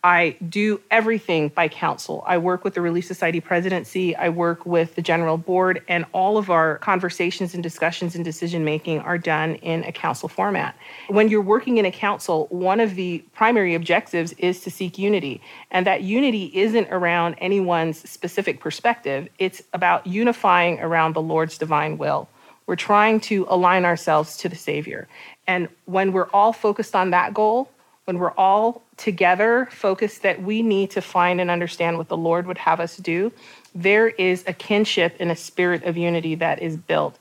I 0.05 0.37
do 0.49 0.79
everything 0.91 1.47
by 1.49 1.67
council. 1.67 2.23
I 2.27 2.37
work 2.37 2.63
with 2.63 2.75
the 2.75 2.81
Relief 2.81 3.05
Society 3.05 3.39
presidency, 3.39 4.15
I 4.15 4.29
work 4.29 4.63
with 4.63 4.93
the 4.93 5.01
general 5.01 5.35
board, 5.35 5.81
and 5.87 6.05
all 6.11 6.37
of 6.37 6.51
our 6.51 6.77
conversations 6.77 7.55
and 7.55 7.63
discussions 7.63 8.13
and 8.13 8.23
decision 8.23 8.63
making 8.63 8.99
are 8.99 9.17
done 9.17 9.55
in 9.55 9.83
a 9.83 9.91
council 9.91 10.29
format. 10.29 10.77
When 11.07 11.27
you're 11.27 11.41
working 11.41 11.79
in 11.79 11.87
a 11.87 11.91
council, 11.91 12.45
one 12.51 12.79
of 12.79 12.93
the 12.93 13.25
primary 13.33 13.73
objectives 13.73 14.31
is 14.33 14.61
to 14.61 14.69
seek 14.69 14.99
unity. 14.99 15.41
And 15.71 15.87
that 15.87 16.03
unity 16.03 16.51
isn't 16.53 16.87
around 16.91 17.33
anyone's 17.39 18.07
specific 18.07 18.59
perspective, 18.59 19.27
it's 19.39 19.63
about 19.73 20.05
unifying 20.05 20.79
around 20.81 21.15
the 21.15 21.21
Lord's 21.23 21.57
divine 21.57 21.97
will. 21.97 22.29
We're 22.67 22.75
trying 22.75 23.21
to 23.21 23.47
align 23.49 23.85
ourselves 23.85 24.37
to 24.37 24.49
the 24.49 24.55
Savior. 24.55 25.07
And 25.47 25.67
when 25.85 26.13
we're 26.13 26.29
all 26.29 26.53
focused 26.53 26.95
on 26.95 27.09
that 27.09 27.33
goal, 27.33 27.71
when 28.05 28.19
we're 28.19 28.31
all 28.31 28.83
together 28.97 29.67
focused 29.71 30.21
that 30.21 30.41
we 30.41 30.61
need 30.61 30.91
to 30.91 31.01
find 31.01 31.41
and 31.41 31.49
understand 31.49 31.97
what 31.97 32.07
the 32.07 32.17
Lord 32.17 32.45
would 32.47 32.59
have 32.59 32.79
us 32.79 32.97
do, 32.97 33.31
there 33.73 34.07
is 34.07 34.43
a 34.47 34.53
kinship 34.53 35.17
and 35.19 35.31
a 35.31 35.35
spirit 35.35 35.83
of 35.83 35.97
unity 35.97 36.35
that 36.35 36.61
is 36.61 36.77
built. 36.77 37.17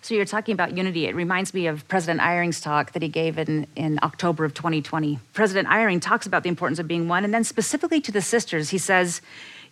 So 0.00 0.14
you're 0.14 0.24
talking 0.24 0.54
about 0.54 0.76
unity. 0.76 1.06
It 1.06 1.14
reminds 1.14 1.54
me 1.54 1.68
of 1.68 1.86
President 1.86 2.20
Eyring's 2.20 2.60
talk 2.60 2.90
that 2.92 3.02
he 3.02 3.08
gave 3.08 3.38
in, 3.38 3.68
in 3.76 4.00
October 4.02 4.44
of 4.44 4.52
2020. 4.52 5.20
President 5.32 5.68
Eyring 5.68 6.00
talks 6.00 6.26
about 6.26 6.42
the 6.42 6.48
importance 6.48 6.80
of 6.80 6.88
being 6.88 7.06
one, 7.06 7.24
and 7.24 7.32
then 7.32 7.44
specifically 7.44 8.00
to 8.00 8.10
the 8.10 8.20
sisters, 8.20 8.70
he 8.70 8.78
says, 8.78 9.20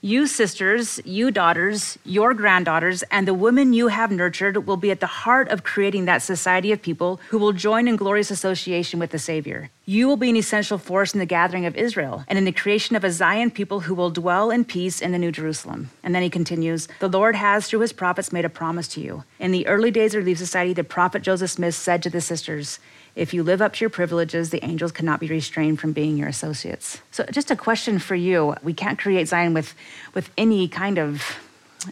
you 0.03 0.27
sisters, 0.27 0.99
you 1.05 1.31
daughters, 1.31 1.99
your 2.05 2.33
granddaughters, 2.33 3.03
and 3.11 3.29
the 3.29 3.35
women 3.35 3.75
you 3.75 3.89
have 3.89 4.11
nurtured 4.11 4.67
will 4.67 4.79
be 4.79 4.91
at 4.91 5.01
the 5.01 5.07
heart 5.07 5.49
of 5.49 5.63
creating 5.63 6.07
that 6.07 6.23
society 6.23 6.73
of 6.73 6.81
people 6.81 7.21
who 7.29 7.37
will 7.37 7.53
join 7.53 7.87
in 7.87 7.97
glorious 7.97 8.31
association 8.31 8.99
with 8.99 9.11
the 9.11 9.19
Savior. 9.19 9.69
You 9.85 10.09
will 10.09 10.17
be 10.17 10.31
an 10.31 10.37
essential 10.37 10.79
force 10.79 11.13
in 11.13 11.21
the 11.21 11.27
gathering 11.27 11.67
of 11.67 11.77
Israel 11.77 12.25
and 12.29 12.39
in 12.39 12.47
the 12.47 12.53
creation 12.53 12.97
of 12.97 13.05
a 13.05 13.11
Zion 13.11 13.51
people 13.51 13.81
who 13.81 13.95
will 13.95 14.11
dwell 14.11 14.51
in 14.51 14.65
peace 14.65 15.03
in 15.03 15.13
the 15.13 15.19
New 15.19 15.33
Jerusalem. 15.33 15.91
And 16.03 16.15
then 16.15 16.23
he 16.23 16.31
continues 16.31 16.89
The 17.01 17.09
Lord 17.09 17.37
has, 17.37 17.67
through 17.67 17.81
his 17.81 17.93
prophets, 17.93 18.33
made 18.33 18.47
a 18.47 18.49
promise 18.49 18.89
to 18.89 19.03
you. 19.03 19.25
In 19.39 19.51
the 19.51 19.67
early 19.67 19.91
days 19.91 20.15
of 20.15 20.21
Relief 20.21 20.39
Society, 20.39 20.73
the 20.73 20.85
prophet 20.85 21.21
Joseph 21.21 21.51
Smith 21.51 21.75
said 21.75 22.03
to 22.05 22.11
the 22.11 22.23
sisters, 22.23 22.79
if 23.17 23.35
you 23.35 23.43
live 23.43 23.61
up 23.61 23.75
to 23.75 23.81
your 23.81 23.91
privileges, 23.91 24.51
the 24.51 24.65
angels 24.65 24.93
cannot 24.93 25.21
be 25.21 25.27
restrained 25.27 25.81
from 25.81 25.93
being 25.93 26.17
your 26.17 26.29
associates. 26.29 27.01
So, 27.11 27.25
just 27.31 27.51
a 27.51 27.57
question 27.57 27.99
for 27.99 28.15
you. 28.15 28.55
We 28.63 28.73
can't 28.73 28.99
create 28.99 29.29
Zion 29.29 29.55
with, 29.55 29.75
with 30.15 30.31
any 30.39 30.69
kind 30.69 30.99
of 30.99 31.23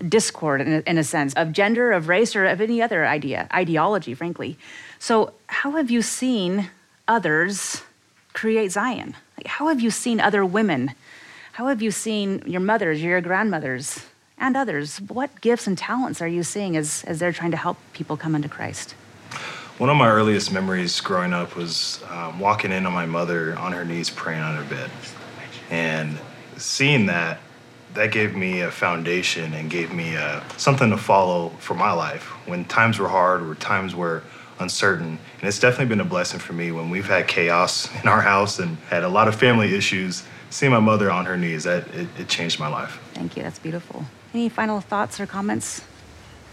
discord, 0.06 0.60
in 0.60 0.72
a, 0.72 0.78
in 0.86 0.98
a 0.98 1.04
sense, 1.04 1.34
of 1.34 1.52
gender, 1.52 1.92
of 1.92 2.08
race, 2.08 2.36
or 2.36 2.44
of 2.44 2.60
any 2.60 2.80
other 2.82 3.06
idea, 3.06 3.48
ideology, 3.52 4.14
frankly. 4.14 4.58
So, 4.98 5.32
how 5.46 5.72
have 5.72 5.90
you 5.90 6.02
seen 6.02 6.70
others 7.06 7.82
create 8.32 8.72
Zion? 8.72 9.14
Like, 9.36 9.46
how 9.46 9.68
have 9.68 9.80
you 9.80 9.90
seen 9.90 10.20
other 10.20 10.44
women? 10.44 10.92
How 11.52 11.66
have 11.66 11.82
you 11.82 11.90
seen 11.90 12.42
your 12.46 12.60
mothers, 12.60 13.02
your 13.02 13.20
grandmothers, 13.20 14.04
and 14.38 14.56
others? 14.56 14.98
What 15.00 15.40
gifts 15.40 15.66
and 15.66 15.76
talents 15.76 16.22
are 16.22 16.28
you 16.28 16.44
seeing 16.44 16.76
as, 16.76 17.02
as 17.04 17.18
they're 17.18 17.32
trying 17.32 17.50
to 17.50 17.56
help 17.56 17.78
people 17.92 18.16
come 18.16 18.34
into 18.34 18.48
Christ? 18.48 18.94
One 19.78 19.90
of 19.90 19.96
my 19.96 20.08
earliest 20.08 20.50
memories 20.50 21.00
growing 21.00 21.32
up 21.32 21.54
was 21.54 22.02
um, 22.10 22.40
walking 22.40 22.72
in 22.72 22.84
on 22.84 22.92
my 22.92 23.06
mother 23.06 23.56
on 23.56 23.70
her 23.70 23.84
knees 23.84 24.10
praying 24.10 24.42
on 24.42 24.56
her 24.56 24.64
bed. 24.64 24.90
And 25.70 26.18
seeing 26.56 27.06
that 27.06 27.38
that 27.94 28.10
gave 28.10 28.34
me 28.34 28.62
a 28.62 28.72
foundation 28.72 29.54
and 29.54 29.70
gave 29.70 29.92
me 29.92 30.16
uh, 30.16 30.40
something 30.56 30.90
to 30.90 30.96
follow 30.96 31.50
for 31.60 31.74
my 31.74 31.92
life 31.92 32.24
when 32.48 32.64
times 32.64 32.98
were 32.98 33.06
hard 33.06 33.40
or 33.42 33.54
times 33.54 33.94
were 33.94 34.24
uncertain. 34.58 35.16
And 35.40 35.48
it's 35.48 35.60
definitely 35.60 35.86
been 35.86 36.00
a 36.00 36.04
blessing 36.04 36.40
for 36.40 36.54
me 36.54 36.72
when 36.72 36.90
we've 36.90 37.06
had 37.06 37.28
chaos 37.28 37.88
in 38.02 38.08
our 38.08 38.20
house 38.20 38.58
and 38.58 38.78
had 38.90 39.04
a 39.04 39.08
lot 39.08 39.28
of 39.28 39.36
family 39.36 39.76
issues. 39.76 40.24
Seeing 40.50 40.72
my 40.72 40.80
mother 40.80 41.08
on 41.08 41.24
her 41.26 41.36
knees, 41.36 41.64
that 41.64 41.86
it, 41.94 42.08
it 42.18 42.28
changed 42.28 42.58
my 42.58 42.68
life. 42.68 42.98
Thank 43.14 43.36
you. 43.36 43.44
That's 43.44 43.60
beautiful. 43.60 44.06
Any 44.34 44.48
final 44.48 44.80
thoughts 44.80 45.20
or 45.20 45.26
comments? 45.26 45.82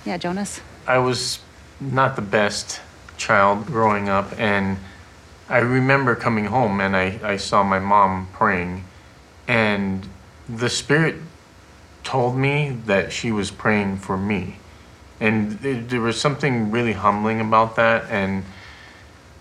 Yeah, 0.05 0.17
Jonas. 0.17 0.61
I 0.85 0.99
was 0.99 1.39
not 1.79 2.15
the 2.15 2.21
best 2.21 2.81
child 3.17 3.65
growing 3.65 4.09
up, 4.09 4.37
and 4.39 4.77
I 5.47 5.59
remember 5.59 6.15
coming 6.15 6.45
home 6.45 6.81
and 6.81 6.95
I, 6.95 7.19
I 7.23 7.37
saw 7.37 7.63
my 7.63 7.79
mom 7.79 8.27
praying, 8.33 8.83
and 9.47 10.07
the 10.49 10.69
Spirit 10.69 11.15
told 12.03 12.37
me 12.37 12.77
that 12.85 13.11
she 13.11 13.31
was 13.31 13.51
praying 13.51 13.97
for 13.97 14.17
me. 14.17 14.57
And 15.19 15.51
there 15.59 16.01
was 16.01 16.19
something 16.19 16.71
really 16.71 16.93
humbling 16.93 17.39
about 17.39 17.75
that, 17.77 18.09
and 18.09 18.43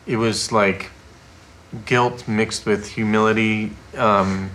it 0.07 0.17
was 0.17 0.53
like 0.53 0.91
guilt 1.85 2.29
mixed 2.29 2.65
with 2.65 2.93
humility 2.93 3.73
um, 3.97 4.51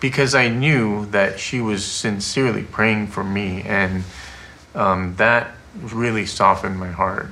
because 0.00 0.34
I 0.34 0.48
knew 0.48 1.06
that 1.06 1.38
she 1.38 1.60
was 1.60 1.84
sincerely 1.84 2.62
praying 2.62 3.08
for 3.08 3.22
me, 3.22 3.62
and 3.62 4.02
um, 4.74 5.14
that 5.16 5.52
really 5.74 6.26
softened 6.26 6.78
my 6.78 6.90
heart. 6.90 7.28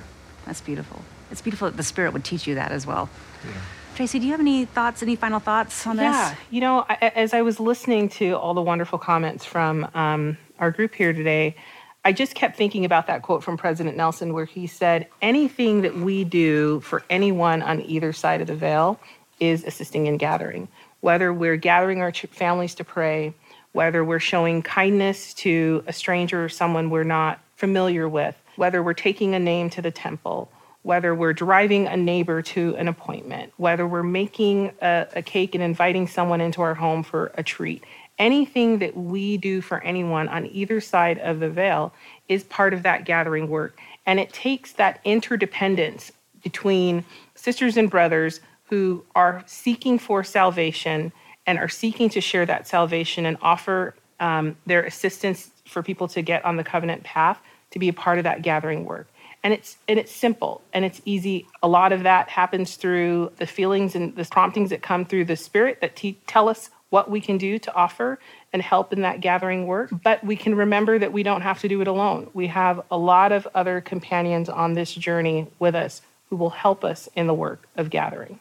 That's 0.49 0.63
beautiful. 0.63 1.03
It's 1.31 1.43
beautiful 1.43 1.71
that 1.71 1.77
the 1.77 1.83
Spirit 1.83 2.15
would 2.15 2.25
teach 2.25 2.47
you 2.47 2.55
that 2.55 2.73
as 2.73 2.87
well. 2.87 3.11
Yeah. 3.45 3.53
Tracy, 3.95 4.19
do 4.19 4.25
you 4.25 4.31
have 4.31 4.41
any 4.41 4.65
thoughts, 4.65 5.03
any 5.03 5.15
final 5.15 5.41
thoughts 5.41 5.87
on 5.87 5.97
this? 5.97 6.05
Yeah, 6.05 6.35
you 6.51 6.63
know, 6.63 6.87
I, 6.89 7.13
as 7.15 7.35
I 7.35 7.43
was 7.43 7.61
listening 7.61 8.09
to 8.11 8.33
all 8.33 8.55
the 8.55 8.63
wonderful 8.63 8.99
comments 8.99 9.45
from 9.45 9.87
um, 9.93 10.39
our 10.59 10.71
group 10.71 10.95
here 10.95 11.13
today, 11.13 11.55
I 12.03 12.13
just 12.13 12.35
kept 12.35 12.57
thinking 12.57 12.87
about 12.87 13.09
that 13.09 13.21
quote 13.21 13.45
from 13.45 13.59
President 13.59 13.95
Nelson 13.95 14.33
where 14.33 14.47
he 14.47 14.67
said, 14.67 15.09
Anything 15.21 15.83
that 15.83 15.95
we 15.95 16.25
do 16.25 16.81
for 16.81 17.03
anyone 17.11 17.61
on 17.61 17.83
either 17.83 18.15
side 18.15 18.41
of 18.41 18.47
the 18.47 18.57
veil 18.57 18.99
is 19.39 19.65
assisting 19.65 20.07
in 20.07 20.17
gathering. 20.17 20.69
Whether 21.01 21.31
we're 21.31 21.57
gathering 21.57 22.01
our 22.01 22.13
families 22.13 22.75
to 22.77 22.85
pray, 22.85 23.35
whether 23.73 24.03
we're 24.03 24.19
showing 24.19 24.63
kindness 24.63 25.35
to 25.35 25.85
a 25.87 25.93
stranger 25.93 26.43
or 26.43 26.49
someone 26.49 26.89
we're 26.89 27.05
not 27.05 27.41
familiar 27.57 28.09
with, 28.09 28.35
whether 28.59 28.83
we're 28.83 28.93
taking 28.93 29.37
a 29.37 29.39
name 29.39 29.71
to 29.71 29.81
the 29.81 29.91
temple, 29.91 30.51
whether 30.83 31.15
we're 31.15 31.33
driving 31.33 31.87
a 31.87 31.97
neighbor 31.97 32.43
to 32.43 32.75
an 32.77 32.89
appointment, 32.89 33.53
whether 33.57 33.87
we're 33.87 34.03
making 34.03 34.73
a, 34.83 35.07
a, 35.15 35.23
cake 35.23 35.55
and 35.55 35.63
inviting 35.63 36.09
someone 36.09 36.41
into 36.41 36.61
our 36.61 36.75
home 36.75 37.05
for 37.05 37.31
a 37.37 37.43
treat. 37.43 37.85
Anything 38.19 38.79
that 38.79 38.97
we 38.97 39.37
do 39.37 39.61
for 39.61 39.81
anyone 39.85 40.27
on 40.27 40.47
either 40.47 40.81
side 40.81 41.21
of 41.21 41.39
the 41.39 41.49
veil 41.49 41.95
is 42.29 42.43
part 42.45 42.75
of 42.75 42.83
that 42.83 43.05
gathering 43.05 43.49
work. 43.49 43.79
And 44.07 44.19
it 44.19 44.33
takes 44.33 44.73
that 44.73 44.99
interdependence 45.05 46.11
between 46.43 47.05
sisters 47.37 47.77
and 47.77 47.89
brothers 47.89 48.41
who 48.65 49.05
are 49.15 49.45
seeking 49.47 50.01
for 50.01 50.25
salvation 50.25 51.13
and 51.47 51.59
are 51.59 51.69
seeking 51.69 52.09
to 52.09 52.21
share 52.21 52.45
that 52.47 52.67
salvation 52.67 53.25
and 53.25 53.37
offer 53.41 53.95
um, 54.19 54.57
their 54.67 54.83
assistance 54.83 55.53
for 55.65 55.81
people 55.81 56.09
to 56.09 56.23
get 56.23 56.45
on 56.45 56.57
the 56.57 56.65
covenant 56.65 57.05
path 57.05 57.41
to 57.71 57.79
be 57.79 57.89
a 57.89 57.93
part 57.93 58.19
of 58.19 58.25
that 58.25 58.43
gathering 58.43 58.85
work. 58.85 59.09
And 59.43 59.55
it's 59.55 59.77
and 59.87 59.99
it's 59.99 60.13
simple 60.13 60.63
and 60.73 60.85
it's 60.85 61.01
easy. 61.05 61.47
A 61.63 61.69
lot 61.69 61.93
of 61.93 62.03
that 62.03 62.29
happens 62.29 62.75
through 62.75 63.33
the 63.37 63.47
feelings 63.47 63.95
and 63.95 64.15
the 64.17 64.25
promptings 64.25 64.71
that 64.71 64.83
come 64.83 65.05
through 65.05 65.27
the 65.27 65.37
spirit 65.37 65.81
that 65.81 65.95
te- 65.95 66.19
tell 66.27 66.49
us 66.49 66.71
what 66.91 67.11
we 67.11 67.21
can 67.21 67.39
do 67.39 67.59
to 67.59 67.75
offer 67.75 68.19
and 68.53 68.63
help 68.63 68.93
in 68.93 69.03
that 69.03 69.21
gathering 69.21 69.67
work. 69.67 69.91
But 70.03 70.25
we 70.25 70.37
can 70.37 70.55
remember 70.55 70.99
that 70.99 71.13
we 71.13 71.23
don't 71.23 71.43
have 71.43 71.61
to 71.61 71.69
do 71.69 71.81
it 71.81 71.87
alone. 71.87 72.31
We 72.35 72.47
have 72.49 72.81
a 72.91 72.99
lot 72.99 73.31
of 73.31 73.47
other 73.55 73.81
companions 73.81 74.49
on 74.49 74.75
this 74.75 74.95
journey 74.95 75.47
with 75.59 75.75
us 75.75 76.03
who 76.31 76.37
will 76.37 76.51
help 76.51 76.85
us 76.85 77.09
in 77.15 77.27
the 77.27 77.35
work 77.35 77.69
of 77.77 77.91
gathering. 77.91 78.41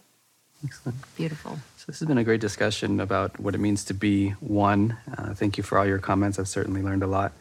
Excellent. 0.63 0.97
Beautiful. 1.15 1.59
So 1.77 1.85
this 1.87 1.99
has 1.99 2.07
been 2.07 2.17
a 2.17 2.23
great 2.23 2.41
discussion 2.41 2.99
about 2.99 3.39
what 3.39 3.53
it 3.53 3.59
means 3.59 3.83
to 3.85 3.93
be 3.93 4.31
one. 4.39 4.97
Uh, 5.17 5.33
thank 5.33 5.57
you 5.57 5.63
for 5.63 5.77
all 5.77 5.85
your 5.85 5.99
comments. 5.99 6.39
I've 6.39 6.47
certainly 6.47 6.81
learned 6.81 7.03
a 7.03 7.07
lot 7.07 7.33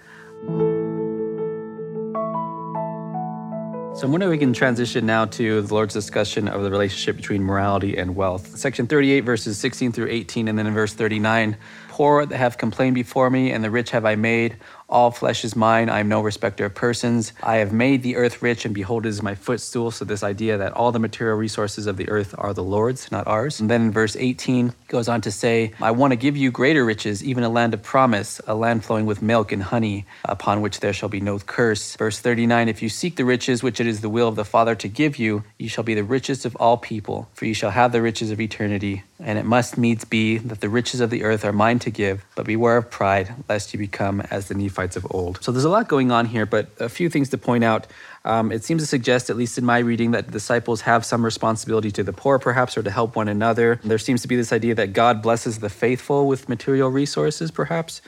So 3.97 4.05
I'm 4.05 4.13
wondering 4.13 4.31
if 4.31 4.39
we 4.39 4.45
can 4.45 4.53
transition 4.53 5.07
now 5.07 5.25
to 5.25 5.63
the 5.63 5.73
Lord's 5.73 5.95
discussion 5.95 6.49
of 6.49 6.63
the 6.63 6.71
relationship 6.71 7.17
between 7.17 7.43
morality 7.43 7.97
and 7.97 8.15
wealth. 8.15 8.59
Section 8.59 8.87
38, 8.87 9.21
verses 9.21 9.57
16 9.57 9.93
through 9.93 10.09
18, 10.11 10.49
and 10.49 10.59
then 10.59 10.67
in 10.67 10.75
verse 10.75 10.93
39, 10.93 11.57
poor 11.89 12.27
that 12.27 12.37
have 12.37 12.59
complained 12.59 12.95
before 12.95 13.31
me, 13.31 13.53
and 13.53 13.65
the 13.65 13.71
rich 13.71 13.93
have 13.93 14.05
I 14.05 14.15
made. 14.15 14.59
All 14.89 15.11
flesh 15.11 15.45
is 15.45 15.57
mine. 15.57 15.91
I 15.91 15.99
am 15.99 16.09
no 16.09 16.21
respecter 16.21 16.65
of 16.65 16.75
persons. 16.77 17.33
I 17.43 17.57
have 17.57 17.73
made 17.73 18.05
the 18.05 18.15
earth 18.15 18.41
rich, 18.41 18.65
and 18.65 18.73
behold, 18.73 19.05
it 19.05 19.09
is 19.09 19.21
my 19.21 19.35
footstool. 19.35 19.91
So, 19.91 20.05
this 20.05 20.23
idea 20.23 20.59
that 20.59 20.75
all 20.75 20.93
the 20.93 21.01
material 21.01 21.37
resources 21.37 21.89
of 21.89 21.97
the 21.97 22.09
earth 22.09 22.37
are 22.39 22.55
the 22.55 22.63
Lord's, 22.63 23.11
not 23.11 23.27
ours. 23.27 23.59
And 23.59 23.69
then 23.69 23.83
in 23.83 23.91
verse 23.91 24.15
18, 24.15 24.73
goes 24.87 25.09
on 25.09 25.21
to 25.23 25.33
say, 25.33 25.73
I 25.81 25.91
want 25.91 26.13
to 26.13 26.17
give 26.17 26.37
you 26.37 26.53
greater 26.53 26.85
riches, 26.85 27.25
even 27.25 27.43
a 27.43 27.49
land 27.49 27.75
of 27.75 27.83
promise, 27.83 28.41
a 28.47 28.55
land 28.55 28.85
flowing 28.85 29.07
with 29.07 29.23
milk 29.23 29.51
and 29.51 29.65
honey, 29.65 30.07
upon 30.25 30.61
which 30.61 30.79
there 30.79 30.93
shall 30.93 31.09
be 31.09 31.21
no 31.21 31.41
curse. 31.41 31.97
Verse 31.97 32.21
39, 32.21 32.69
If 32.69 32.81
you 32.81 32.89
seek 32.89 33.17
the 33.17 33.25
riches 33.25 33.65
which 33.65 33.81
it 33.81 33.89
is 33.89 34.03
the 34.03 34.09
will 34.09 34.29
of 34.29 34.37
the 34.37 34.45
Father 34.45 34.77
to 34.77 34.87
give 34.87 35.19
you, 35.19 35.43
you 35.59 35.69
shall 35.69 35.85
be 35.85 35.95
the 35.95 36.05
richest 36.05 36.45
of 36.45 36.55
all 36.57 36.77
people, 36.77 37.29
for 37.35 37.47
you 37.47 37.55
shall 37.55 37.71
have 37.73 37.91
the 37.91 38.03
riches 38.03 38.31
of 38.31 38.41
eternity. 38.41 39.03
And 39.19 39.39
it 39.39 39.47
must 39.47 39.79
needs 39.79 40.05
be 40.05 40.37
that 40.37 40.61
the 40.61 40.69
riches 40.69 41.01
of 41.01 41.09
the 41.09 41.25
earth 41.25 41.43
are 41.45 41.53
mine 41.53 41.79
to 41.81 41.91
give, 41.91 42.25
but 42.35 42.45
beware 42.45 42.77
of 42.77 42.91
pride, 42.91 43.35
lest 43.49 43.73
you 43.73 43.79
become 43.79 44.21
as 44.31 44.49
the 44.49 44.55
Nephites 44.55 44.95
of 44.95 45.07
old. 45.11 45.43
So 45.43 45.53
there's 45.53 45.65
a 45.65 45.71
lot 45.71 45.89
going 45.89 46.13
on 46.13 46.27
here, 46.27 46.45
but 46.45 46.69
a 46.79 46.91
few 46.91 47.09
things 47.09 47.31
to 47.31 47.39
point 47.39 47.65
out. 47.65 47.87
Um, 48.27 48.53
it 48.53 48.63
seems 48.63 48.83
to 48.83 48.87
suggest, 48.87 49.31
at 49.31 49.37
least 49.37 49.57
in 49.57 49.65
my 49.65 49.79
reading, 49.79 50.11
that 50.11 50.31
disciples 50.31 50.83
have 50.83 51.07
some 51.07 51.25
responsibility 51.25 51.91
to 51.93 52.03
the 52.03 52.13
poor, 52.13 52.39
perhaps, 52.39 52.77
or 52.77 52.83
to 52.83 52.91
help 52.91 53.17
one 53.17 53.29
another. 53.29 53.81
There 53.83 53.99
seems 53.99 54.21
to 54.23 54.29
be 54.29 54.37
this 54.37 54.53
idea 54.53 54.75
that 54.75 54.93
God 54.93 55.23
blesses 55.23 55.61
the 55.61 55.71
faithful 55.71 56.27
with 56.27 56.49
material 56.49 56.91
resources, 56.91 57.51
perhaps. 57.51 58.03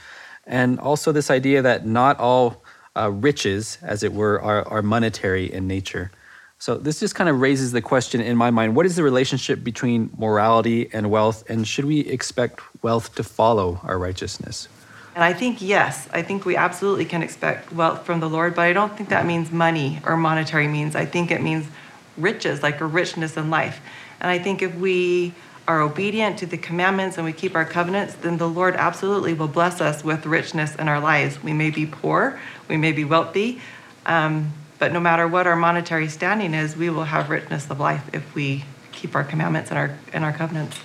And 0.46 0.78
also 0.78 1.12
this 1.12 1.30
idea 1.30 1.62
that 1.62 1.86
not 1.86 2.18
all 2.18 2.64
uh, 2.96 3.10
riches, 3.10 3.78
as 3.80 4.02
it 4.02 4.12
were, 4.12 4.42
are, 4.42 4.66
are 4.68 4.82
monetary 4.82 5.50
in 5.50 5.66
nature. 5.66 6.10
So 6.60 6.76
this 6.76 6.98
just 6.98 7.14
kind 7.14 7.30
of 7.30 7.40
raises 7.40 7.70
the 7.70 7.80
question 7.80 8.20
in 8.20 8.36
my 8.36 8.50
mind, 8.50 8.74
what 8.74 8.84
is 8.84 8.96
the 8.96 9.04
relationship 9.04 9.62
between 9.62 10.10
morality 10.18 10.90
and 10.92 11.08
wealth 11.08 11.48
and 11.48 11.66
should 11.66 11.84
we 11.84 12.00
expect 12.00 12.60
wealth 12.82 13.14
to 13.14 13.22
follow 13.22 13.80
our 13.84 13.96
righteousness? 13.96 14.68
And 15.14 15.22
I 15.22 15.32
think 15.32 15.62
yes, 15.62 16.08
I 16.12 16.22
think 16.22 16.44
we 16.44 16.56
absolutely 16.56 17.04
can 17.04 17.22
expect 17.22 17.72
wealth 17.72 18.04
from 18.04 18.20
the 18.20 18.28
Lord, 18.28 18.54
but 18.54 18.62
I 18.62 18.72
don't 18.72 18.96
think 18.96 19.08
that 19.10 19.24
means 19.24 19.52
money 19.52 20.00
or 20.04 20.16
monetary 20.16 20.66
means. 20.68 20.96
I 20.96 21.06
think 21.06 21.30
it 21.30 21.42
means 21.42 21.66
riches, 22.16 22.62
like 22.62 22.80
a 22.80 22.86
richness 22.86 23.36
in 23.36 23.50
life. 23.50 23.80
And 24.20 24.28
I 24.30 24.38
think 24.38 24.60
if 24.60 24.74
we 24.74 25.34
are 25.68 25.80
obedient 25.80 26.38
to 26.38 26.46
the 26.46 26.58
commandments 26.58 27.18
and 27.18 27.24
we 27.24 27.32
keep 27.32 27.54
our 27.54 27.64
covenants, 27.64 28.14
then 28.14 28.38
the 28.38 28.48
Lord 28.48 28.74
absolutely 28.74 29.34
will 29.34 29.48
bless 29.48 29.80
us 29.80 30.02
with 30.02 30.26
richness 30.26 30.74
in 30.74 30.88
our 30.88 30.98
lives. 30.98 31.42
We 31.42 31.52
may 31.52 31.70
be 31.70 31.86
poor, 31.86 32.40
we 32.68 32.76
may 32.76 32.92
be 32.92 33.04
wealthy, 33.04 33.60
um, 34.06 34.52
but 34.78 34.92
no 34.92 35.00
matter 35.00 35.26
what 35.26 35.46
our 35.46 35.56
monetary 35.56 36.08
standing 36.08 36.54
is, 36.54 36.76
we 36.76 36.90
will 36.90 37.04
have 37.04 37.30
richness 37.30 37.70
of 37.70 37.80
life 37.80 38.08
if 38.12 38.34
we 38.34 38.64
keep 38.92 39.14
our 39.14 39.24
commandments 39.24 39.70
and 39.70 39.78
our 39.78 39.98
and 40.12 40.24
our 40.24 40.32
covenants. 40.32 40.78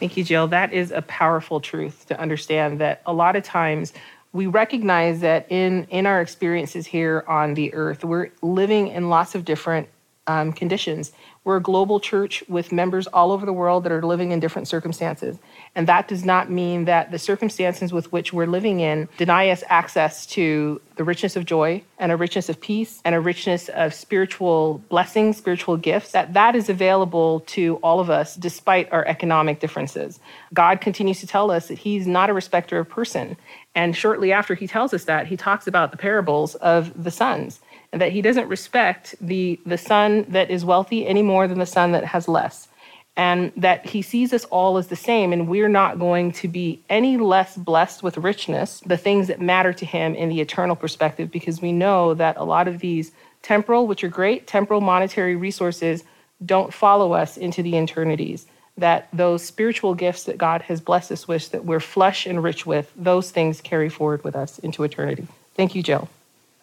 Thank 0.00 0.16
you, 0.16 0.24
Jill. 0.24 0.48
That 0.48 0.72
is 0.72 0.90
a 0.90 1.02
powerful 1.02 1.60
truth 1.60 2.06
to 2.08 2.18
understand 2.18 2.80
that 2.80 3.02
a 3.06 3.12
lot 3.12 3.36
of 3.36 3.44
times 3.44 3.92
we 4.32 4.46
recognize 4.46 5.20
that 5.20 5.46
in 5.50 5.84
in 5.90 6.06
our 6.06 6.20
experiences 6.20 6.86
here 6.86 7.24
on 7.28 7.54
the 7.54 7.72
earth, 7.74 8.04
we're 8.04 8.30
living 8.40 8.88
in 8.88 9.08
lots 9.08 9.34
of 9.34 9.44
different 9.44 9.88
um, 10.26 10.52
conditions. 10.52 11.12
We're 11.44 11.56
a 11.56 11.62
global 11.62 11.98
church 11.98 12.44
with 12.48 12.70
members 12.70 13.08
all 13.08 13.32
over 13.32 13.44
the 13.44 13.52
world 13.52 13.82
that 13.82 13.90
are 13.90 14.02
living 14.02 14.30
in 14.30 14.38
different 14.38 14.68
circumstances. 14.68 15.38
And 15.74 15.88
that 15.88 16.06
does 16.06 16.24
not 16.24 16.48
mean 16.48 16.84
that 16.84 17.10
the 17.10 17.18
circumstances 17.18 17.92
with 17.92 18.12
which 18.12 18.32
we're 18.32 18.46
living 18.46 18.78
in 18.78 19.08
deny 19.18 19.48
us 19.48 19.64
access 19.68 20.24
to 20.26 20.80
the 20.94 21.02
richness 21.02 21.34
of 21.34 21.44
joy 21.44 21.82
and 21.98 22.12
a 22.12 22.16
richness 22.16 22.48
of 22.48 22.60
peace 22.60 23.00
and 23.04 23.16
a 23.16 23.20
richness 23.20 23.68
of 23.70 23.92
spiritual 23.92 24.80
blessings, 24.88 25.36
spiritual 25.36 25.76
gifts, 25.76 26.12
that 26.12 26.34
that 26.34 26.54
is 26.54 26.68
available 26.68 27.40
to 27.40 27.76
all 27.76 27.98
of 27.98 28.08
us 28.08 28.36
despite 28.36 28.92
our 28.92 29.04
economic 29.06 29.58
differences. 29.58 30.20
God 30.54 30.80
continues 30.80 31.18
to 31.20 31.26
tell 31.26 31.50
us 31.50 31.66
that 31.66 31.78
he's 31.78 32.06
not 32.06 32.30
a 32.30 32.32
respecter 32.32 32.78
of 32.78 32.88
person. 32.88 33.36
And 33.74 33.96
shortly 33.96 34.32
after 34.32 34.54
he 34.54 34.68
tells 34.68 34.94
us 34.94 35.04
that, 35.04 35.26
he 35.26 35.36
talks 35.36 35.66
about 35.66 35.90
the 35.90 35.96
parables 35.96 36.54
of 36.56 37.02
the 37.02 37.10
sons 37.10 37.58
that 37.92 38.12
he 38.12 38.22
doesn't 38.22 38.48
respect 38.48 39.14
the, 39.20 39.60
the 39.66 39.78
son 39.78 40.24
that 40.28 40.50
is 40.50 40.64
wealthy 40.64 41.06
any 41.06 41.22
more 41.22 41.46
than 41.46 41.58
the 41.58 41.66
son 41.66 41.92
that 41.92 42.04
has 42.04 42.26
less. 42.26 42.68
And 43.14 43.52
that 43.58 43.84
he 43.84 44.00
sees 44.00 44.32
us 44.32 44.46
all 44.46 44.78
as 44.78 44.86
the 44.86 44.96
same, 44.96 45.34
and 45.34 45.46
we're 45.46 45.68
not 45.68 45.98
going 45.98 46.32
to 46.32 46.48
be 46.48 46.80
any 46.88 47.18
less 47.18 47.54
blessed 47.56 48.02
with 48.02 48.16
richness, 48.16 48.80
the 48.86 48.96
things 48.96 49.28
that 49.28 49.38
matter 49.38 49.74
to 49.74 49.84
him 49.84 50.14
in 50.14 50.30
the 50.30 50.40
eternal 50.40 50.74
perspective, 50.74 51.30
because 51.30 51.60
we 51.60 51.72
know 51.72 52.14
that 52.14 52.38
a 52.38 52.44
lot 52.44 52.68
of 52.68 52.78
these 52.78 53.12
temporal, 53.42 53.86
which 53.86 54.02
are 54.02 54.08
great, 54.08 54.46
temporal 54.46 54.80
monetary 54.80 55.36
resources 55.36 56.04
don't 56.46 56.72
follow 56.72 57.12
us 57.12 57.36
into 57.36 57.62
the 57.62 57.76
eternities. 57.76 58.46
that 58.76 59.08
those 59.12 59.44
spiritual 59.44 59.94
gifts 59.94 60.24
that 60.24 60.38
God 60.38 60.62
has 60.62 60.80
blessed 60.80 61.12
us 61.12 61.28
with, 61.28 61.50
that 61.50 61.64
we're 61.64 61.80
flush 61.80 62.26
and 62.26 62.42
rich 62.42 62.64
with, 62.64 62.90
those 62.96 63.30
things 63.30 63.60
carry 63.60 63.88
forward 63.88 64.24
with 64.24 64.34
us 64.34 64.58
into 64.60 64.82
eternity. 64.82 65.26
Thank 65.54 65.74
you, 65.74 65.82
Jill. 65.82 66.08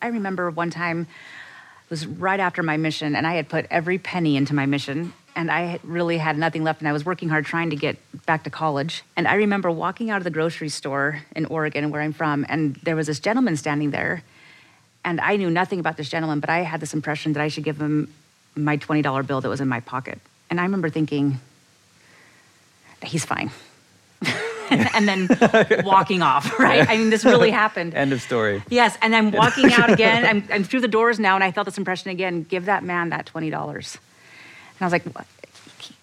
I 0.02 0.08
remember 0.08 0.50
one 0.50 0.70
time, 0.70 1.02
it 1.02 1.90
was 1.90 2.06
right 2.06 2.40
after 2.40 2.64
my 2.64 2.78
mission, 2.78 3.16
and 3.16 3.26
I 3.26 3.34
had 3.34 3.50
put 3.50 3.66
every 3.70 3.98
penny 3.98 4.38
into 4.38 4.54
my 4.54 4.66
mission, 4.66 5.14
and 5.36 5.52
I 5.52 5.80
really 5.84 6.18
had 6.18 6.38
nothing 6.38 6.64
left, 6.64 6.82
and 6.82 6.88
I 6.88 6.94
was 6.94 7.06
working 7.06 7.30
hard 7.30 7.46
trying 7.46 7.72
to 7.72 7.76
get 7.76 7.98
back 8.26 8.44
to 8.44 8.50
college. 8.50 9.04
And 9.18 9.28
I 9.28 9.36
remember 9.36 9.72
walking 9.72 10.10
out 10.10 10.18
of 10.18 10.24
the 10.24 10.30
grocery 10.30 10.70
store 10.70 11.22
in 11.36 11.46
Oregon, 11.46 11.90
where 11.92 12.02
I'm 12.02 12.14
from, 12.14 12.46
and 12.48 12.76
there 12.84 12.96
was 12.96 13.08
this 13.08 13.20
gentleman 13.20 13.58
standing 13.58 13.92
there, 13.92 14.24
and 15.04 15.20
I 15.20 15.36
knew 15.36 15.50
nothing 15.50 15.80
about 15.80 15.98
this 15.98 16.10
gentleman, 16.10 16.40
but 16.40 16.50
I 16.50 16.60
had 16.60 16.80
this 16.80 16.94
impression 16.94 17.34
that 17.34 17.42
I 17.42 17.48
should 17.48 17.64
give 17.64 17.80
him 17.82 18.14
my 18.56 18.78
$20 18.78 19.26
bill 19.26 19.42
that 19.42 19.50
was 19.50 19.62
in 19.62 19.68
my 19.68 19.80
pocket. 19.80 20.20
And 20.50 20.60
I 20.60 20.64
remember 20.64 20.90
thinking, 20.90 21.40
he's 23.04 23.26
fine. 23.26 23.52
And 24.72 25.08
then 25.08 25.28
walking 25.84 26.22
off, 26.22 26.60
right? 26.60 26.88
I 26.88 26.98
mean, 26.98 27.10
this 27.10 27.26
really 27.26 27.52
happened. 27.52 27.94
End 27.94 28.14
of 28.14 28.22
story. 28.22 28.64
Yes, 28.70 28.98
and 29.02 29.16
I'm 29.16 29.32
walking 29.32 29.72
out 29.74 29.92
again. 29.92 30.26
I'm, 30.30 30.44
I'm 30.52 30.64
through 30.64 30.82
the 30.82 30.88
doors 30.88 31.20
now, 31.20 31.36
and 31.36 31.44
I 31.44 31.52
felt 31.52 31.66
this 31.66 31.78
impression 31.78 32.12
again 32.12 32.44
give 32.44 32.66
that 32.66 32.84
man 32.84 33.10
that 33.10 33.26
$20. 33.26 33.52
And 33.52 34.82
I 34.82 34.86
was 34.86 34.94
like, 34.94 35.04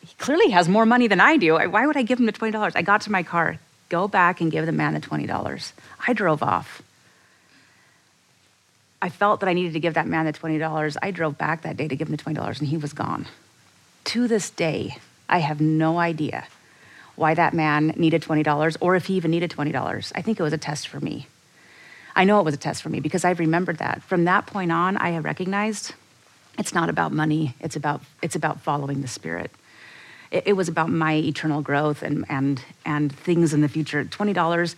he 0.01 0.15
clearly 0.19 0.51
has 0.51 0.69
more 0.69 0.87
money 0.87 1.07
than 1.07 1.21
I 1.21 1.37
do. 1.37 1.55
Why 1.55 1.87
would 1.87 1.97
I 1.97 2.03
give 2.03 2.19
him 2.19 2.27
the 2.27 2.33
$20? 2.33 2.73
I 2.75 2.83
got 2.83 3.03
to 3.03 3.13
my 3.13 3.23
car, 3.23 3.59
go 3.89 4.09
back 4.09 4.41
and 4.41 4.51
give 4.51 4.67
the 4.67 4.73
man 4.73 4.95
the 4.95 5.01
$20. 5.01 5.73
I 6.07 6.13
drove 6.13 6.43
off. 6.43 6.83
I 9.01 9.09
felt 9.09 9.41
that 9.41 9.49
I 9.49 9.53
needed 9.53 9.75
to 9.75 9.81
give 9.81 9.95
that 9.95 10.07
man 10.07 10.27
the 10.27 10.33
$20. 10.33 10.97
I 11.03 11.11
drove 11.11 11.39
back 11.39 11.63
that 11.63 11.77
day 11.77 11.87
to 11.87 11.97
give 11.97 12.09
him 12.09 12.17
the 12.17 12.23
$20, 12.23 12.59
and 12.59 12.69
he 12.69 12.77
was 12.77 12.93
gone. 12.93 13.27
To 14.05 14.27
this 14.27 14.51
day, 14.51 14.97
I 15.29 15.39
have 15.39 15.61
no 15.61 15.99
idea 15.99 16.47
why 17.17 17.35
that 17.35 17.55
man 17.55 17.89
needed 17.97 18.23
$20 18.23 18.77
or 18.81 18.95
if 18.95 19.07
he 19.07 19.15
even 19.15 19.31
needed 19.31 19.51
$20. 19.51 20.13
I 20.15 20.23
think 20.23 20.39
it 20.39 20.43
was 20.43 20.53
a 20.53 20.59
test 20.59 20.89
for 20.89 21.01
me. 21.01 21.27
I 22.15 22.25
know 22.25 22.41
it 22.41 22.45
was 22.45 22.55
a 22.55 22.59
test 22.59 22.83
for 22.83 22.89
me 22.89 23.01
because 23.01 23.25
I've 23.25 23.39
remembered 23.39 23.79
that. 23.79 24.03
From 24.03 24.25
that 24.25 24.47
point 24.47 24.73
on, 24.73 24.97
I 24.97 25.11
have 25.11 25.25
recognized 25.25 25.95
it's 26.59 26.75
not 26.75 26.89
about 26.89 27.13
money, 27.13 27.55
it's 27.61 27.77
about, 27.77 28.01
it's 28.23 28.37
about 28.37 28.61
following 28.61 29.03
the 29.03 29.09
Spirit. 29.09 29.51
It, 30.31 30.45
it 30.47 30.53
was 30.55 30.69
about 30.69 30.89
my 30.91 31.15
eternal 31.15 31.61
growth 31.61 32.03
and, 32.03 32.25
and, 32.29 32.63
and 32.85 33.15
things 33.15 33.53
in 33.53 33.61
the 33.61 33.69
future. 33.69 34.05
$20, 34.05 34.75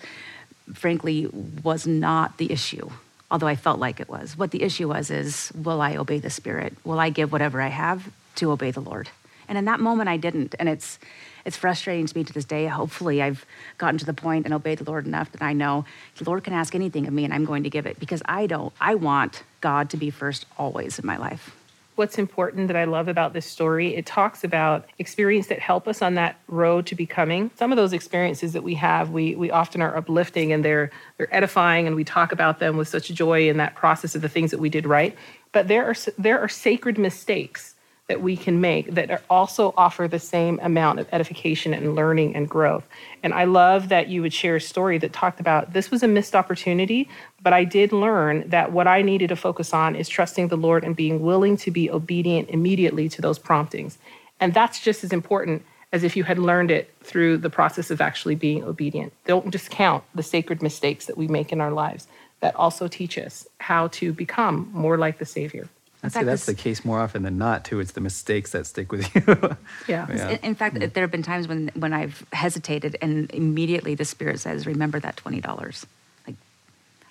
frankly, 0.74 1.26
was 1.62 1.86
not 1.86 2.38
the 2.38 2.50
issue, 2.50 2.90
although 3.30 3.46
I 3.46 3.54
felt 3.54 3.78
like 3.78 4.00
it 4.00 4.08
was. 4.08 4.36
What 4.36 4.50
the 4.50 4.62
issue 4.62 4.88
was 4.88 5.10
is 5.10 5.52
will 5.54 5.80
I 5.80 5.96
obey 5.96 6.18
the 6.18 6.30
Spirit? 6.30 6.74
Will 6.84 6.98
I 6.98 7.10
give 7.10 7.30
whatever 7.30 7.60
I 7.60 7.68
have 7.68 8.10
to 8.36 8.50
obey 8.50 8.72
the 8.72 8.80
Lord? 8.80 9.08
And 9.48 9.56
in 9.56 9.64
that 9.64 9.80
moment, 9.80 10.08
I 10.08 10.16
didn't. 10.18 10.54
And 10.58 10.68
it's, 10.68 10.98
it's 11.44 11.56
frustrating 11.56 12.06
to 12.06 12.16
me 12.16 12.24
to 12.24 12.32
this 12.32 12.44
day. 12.44 12.66
Hopefully, 12.66 13.22
I've 13.22 13.46
gotten 13.78 13.98
to 13.98 14.04
the 14.04 14.12
point 14.12 14.44
and 14.44 14.52
obeyed 14.52 14.78
the 14.78 14.84
Lord 14.84 15.06
enough 15.06 15.32
that 15.32 15.42
I 15.42 15.54
know 15.54 15.86
the 16.16 16.24
Lord 16.24 16.44
can 16.44 16.52
ask 16.52 16.74
anything 16.74 17.06
of 17.06 17.12
me 17.12 17.24
and 17.24 17.32
I'm 17.32 17.44
going 17.44 17.62
to 17.62 17.70
give 17.70 17.86
it 17.86 17.98
because 17.98 18.22
I 18.26 18.46
don't, 18.46 18.72
I 18.80 18.94
want 18.94 19.42
God 19.60 19.90
to 19.90 19.96
be 19.96 20.10
first 20.10 20.46
always 20.58 20.98
in 20.98 21.06
my 21.06 21.16
life. 21.16 21.54
What's 21.94 22.16
important 22.16 22.68
that 22.68 22.76
I 22.76 22.84
love 22.84 23.08
about 23.08 23.32
this 23.32 23.44
story, 23.44 23.96
it 23.96 24.06
talks 24.06 24.44
about 24.44 24.86
experiences 25.00 25.48
that 25.48 25.58
help 25.58 25.88
us 25.88 26.00
on 26.00 26.14
that 26.14 26.38
road 26.46 26.86
to 26.86 26.94
becoming. 26.94 27.50
Some 27.56 27.72
of 27.72 27.76
those 27.76 27.92
experiences 27.92 28.52
that 28.52 28.62
we 28.62 28.74
have, 28.74 29.10
we, 29.10 29.34
we 29.34 29.50
often 29.50 29.82
are 29.82 29.96
uplifting 29.96 30.52
and 30.52 30.64
they're, 30.64 30.92
they're 31.16 31.34
edifying 31.34 31.88
and 31.88 31.96
we 31.96 32.04
talk 32.04 32.30
about 32.30 32.60
them 32.60 32.76
with 32.76 32.86
such 32.86 33.08
joy 33.08 33.48
in 33.48 33.56
that 33.56 33.74
process 33.74 34.14
of 34.14 34.22
the 34.22 34.28
things 34.28 34.52
that 34.52 34.60
we 34.60 34.68
did 34.68 34.86
right. 34.86 35.16
But 35.50 35.66
there 35.66 35.86
are, 35.86 35.94
there 36.16 36.38
are 36.38 36.48
sacred 36.48 36.98
mistakes 36.98 37.74
that 38.08 38.22
we 38.22 38.36
can 38.36 38.60
make 38.60 38.94
that 38.94 39.22
also 39.28 39.74
offer 39.76 40.08
the 40.08 40.18
same 40.18 40.58
amount 40.62 40.98
of 40.98 41.06
edification 41.12 41.74
and 41.74 41.94
learning 41.94 42.34
and 42.34 42.48
growth. 42.48 42.88
And 43.22 43.34
I 43.34 43.44
love 43.44 43.90
that 43.90 44.08
you 44.08 44.22
would 44.22 44.32
share 44.32 44.56
a 44.56 44.60
story 44.60 44.96
that 44.98 45.12
talked 45.12 45.40
about 45.40 45.74
this 45.74 45.90
was 45.90 46.02
a 46.02 46.08
missed 46.08 46.34
opportunity, 46.34 47.08
but 47.42 47.52
I 47.52 47.64
did 47.64 47.92
learn 47.92 48.48
that 48.48 48.72
what 48.72 48.86
I 48.86 49.02
needed 49.02 49.28
to 49.28 49.36
focus 49.36 49.74
on 49.74 49.94
is 49.94 50.08
trusting 50.08 50.48
the 50.48 50.56
Lord 50.56 50.84
and 50.84 50.96
being 50.96 51.20
willing 51.20 51.58
to 51.58 51.70
be 51.70 51.90
obedient 51.90 52.48
immediately 52.48 53.10
to 53.10 53.20
those 53.20 53.38
promptings. 53.38 53.98
And 54.40 54.54
that's 54.54 54.80
just 54.80 55.04
as 55.04 55.12
important 55.12 55.62
as 55.92 56.02
if 56.02 56.16
you 56.16 56.24
had 56.24 56.38
learned 56.38 56.70
it 56.70 56.92
through 57.02 57.38
the 57.38 57.50
process 57.50 57.90
of 57.90 58.00
actually 58.00 58.34
being 58.34 58.64
obedient. 58.64 59.12
Don't 59.26 59.50
discount 59.50 60.04
the 60.14 60.22
sacred 60.22 60.62
mistakes 60.62 61.06
that 61.06 61.16
we 61.18 61.28
make 61.28 61.52
in 61.52 61.60
our 61.60 61.72
lives 61.72 62.06
that 62.40 62.54
also 62.56 62.88
teach 62.88 63.18
us 63.18 63.46
how 63.58 63.88
to 63.88 64.12
become 64.12 64.70
more 64.72 64.96
like 64.96 65.18
the 65.18 65.26
Savior. 65.26 65.68
I'd 66.02 66.12
say 66.12 66.22
that's 66.22 66.46
the 66.46 66.54
case 66.54 66.84
more 66.84 67.00
often 67.00 67.22
than 67.22 67.38
not, 67.38 67.64
too. 67.64 67.80
It's 67.80 67.92
the 67.92 68.00
mistakes 68.00 68.52
that 68.52 68.66
stick 68.66 68.92
with 68.92 69.12
you. 69.14 69.56
yeah. 69.88 70.06
yeah. 70.08 70.38
In, 70.42 70.54
fact, 70.54 70.76
mm. 70.76 70.92
there 70.92 71.02
have 71.02 71.10
been 71.10 71.24
times 71.24 71.48
when, 71.48 71.70
when 71.74 71.92
I've 71.92 72.24
hesitated 72.32 72.96
and 73.02 73.30
immediately 73.32 73.94
the 73.94 74.04
Spirit 74.04 74.38
says, 74.38 74.66
remember 74.66 75.00
that 75.00 75.16
$20. 75.16 75.86
Like, 76.26 76.36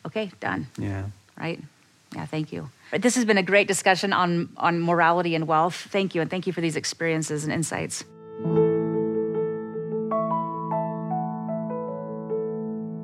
okay, 0.05 0.31
done. 0.39 0.67
Yeah. 0.77 1.05
Right? 1.37 1.61
Yeah, 2.15 2.25
thank 2.25 2.53
you. 2.53 2.69
This 2.97 3.15
has 3.15 3.25
been 3.25 3.37
a 3.37 3.43
great 3.43 3.67
discussion 3.67 4.13
on, 4.13 4.49
on 4.55 4.81
morality 4.81 5.35
and 5.35 5.47
wealth. 5.47 5.75
Thank 5.75 6.15
you, 6.15 6.21
and 6.21 6.29
thank 6.29 6.47
you 6.47 6.53
for 6.53 6.61
these 6.61 6.77
experiences 6.77 7.43
and 7.43 7.51
insights. 7.51 8.05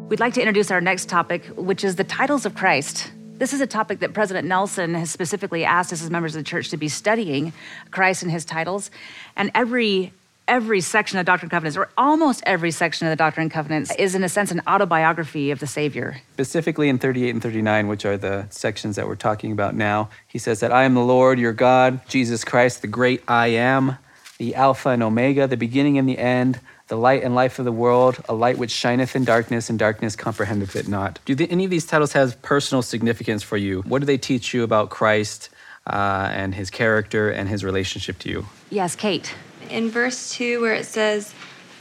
We'd 0.10 0.19
like 0.19 0.36
to 0.36 0.41
introduce 0.41 0.72
our 0.72 0.80
next 0.80 1.10
topic, 1.10 1.43
which 1.58 1.84
is 1.84 1.98
the 1.98 2.04
titles 2.06 2.46
of 2.46 2.56
Christ. 2.56 3.12
This 3.38 3.52
is 3.52 3.62
a 3.62 3.67
topic 3.67 4.00
that 4.00 4.13
President 4.13 4.48
Nelson 4.48 4.93
has 4.93 5.10
specifically 5.10 5.65
asked 5.65 5.91
us 5.91 6.04
as 6.04 6.10
members 6.10 6.36
of 6.36 6.43
the 6.43 6.50
church 6.50 6.69
to 6.69 6.78
be 6.78 6.88
studying 6.88 7.52
Christ 7.89 8.22
and 8.22 8.32
his 8.32 8.46
titles. 8.46 8.91
And 9.36 9.52
every 9.56 10.13
every 10.48 10.82
section 10.82 11.19
of 11.19 11.26
Doctrine 11.26 11.46
and 11.46 11.52
Covenants, 11.52 11.78
or 11.78 11.89
almost 11.98 12.43
every 12.46 12.69
section 12.69 13.08
of 13.08 13.12
the 13.12 13.15
Doctrine 13.15 13.43
and 13.43 13.52
Covenants, 13.52 13.96
is 13.96 14.13
in 14.13 14.24
a 14.24 14.30
sense 14.30 14.52
an 14.52 14.62
autobiography 14.67 15.52
of 15.52 15.60
the 15.60 15.67
Savior. 15.67 16.22
Specifically 16.34 16.89
in 16.89 17.00
38 17.00 17.30
and 17.30 17.41
39, 17.41 17.88
which 17.88 18.06
are 18.06 18.17
the 18.17 18.46
sections 18.50 18.98
that 18.98 19.08
we're 19.08 19.15
talking 19.15 19.52
about 19.52 19.74
now, 19.74 20.10
he 20.28 20.38
says 20.38 20.60
that 20.60 20.72
I 20.72 20.84
am 20.84 20.93
the 20.93 21.02
Lord 21.02 21.39
your 21.39 21.54
God, 21.54 22.02
Jesus 22.10 22.43
Christ, 22.43 22.82
the 22.82 22.88
great 22.88 23.24
I 23.28 23.48
am, 23.48 23.98
the 24.38 24.56
Alpha 24.56 24.89
and 24.89 25.02
Omega, 25.02 25.48
the 25.48 25.58
beginning 25.58 25.98
and 25.98 26.08
the 26.08 26.17
end, 26.17 26.60
the 26.88 26.98
light 26.98 27.24
and 27.24 27.34
life 27.34 27.60
of 27.60 27.65
the 27.65 27.72
world, 27.72 28.22
a 28.28 28.34
light 28.34 28.58
which 28.58 28.72
shineth 28.72 29.15
in 29.15 29.24
darkness, 29.24 29.69
and 29.69 29.80
darkness 29.80 30.15
comprehendeth 30.15 30.76
it 30.76 30.88
not. 30.88 31.19
Do 31.26 31.36
any 31.50 31.65
of 31.65 31.72
these 31.72 31.86
titles 31.86 32.13
have 32.13 32.41
personal 32.41 32.82
significance 32.82 33.41
for 33.41 33.58
you? 33.58 33.82
What 33.84 34.00
do 34.00 34.06
they 34.06 34.17
teach 34.17 34.54
you 34.54 34.63
about 34.63 34.89
Christ 34.89 35.50
uh, 35.88 36.30
and 36.34 36.54
his 36.54 36.69
character 36.69 37.30
and 37.30 37.48
his 37.48 37.63
relationship 37.63 38.19
to 38.19 38.30
you? 38.30 38.46
Yes, 38.69 38.96
Kate. 38.96 39.34
In 39.69 39.89
verse 39.89 40.32
2, 40.34 40.62
where 40.62 40.74
it 40.74 40.86
says, 40.86 41.34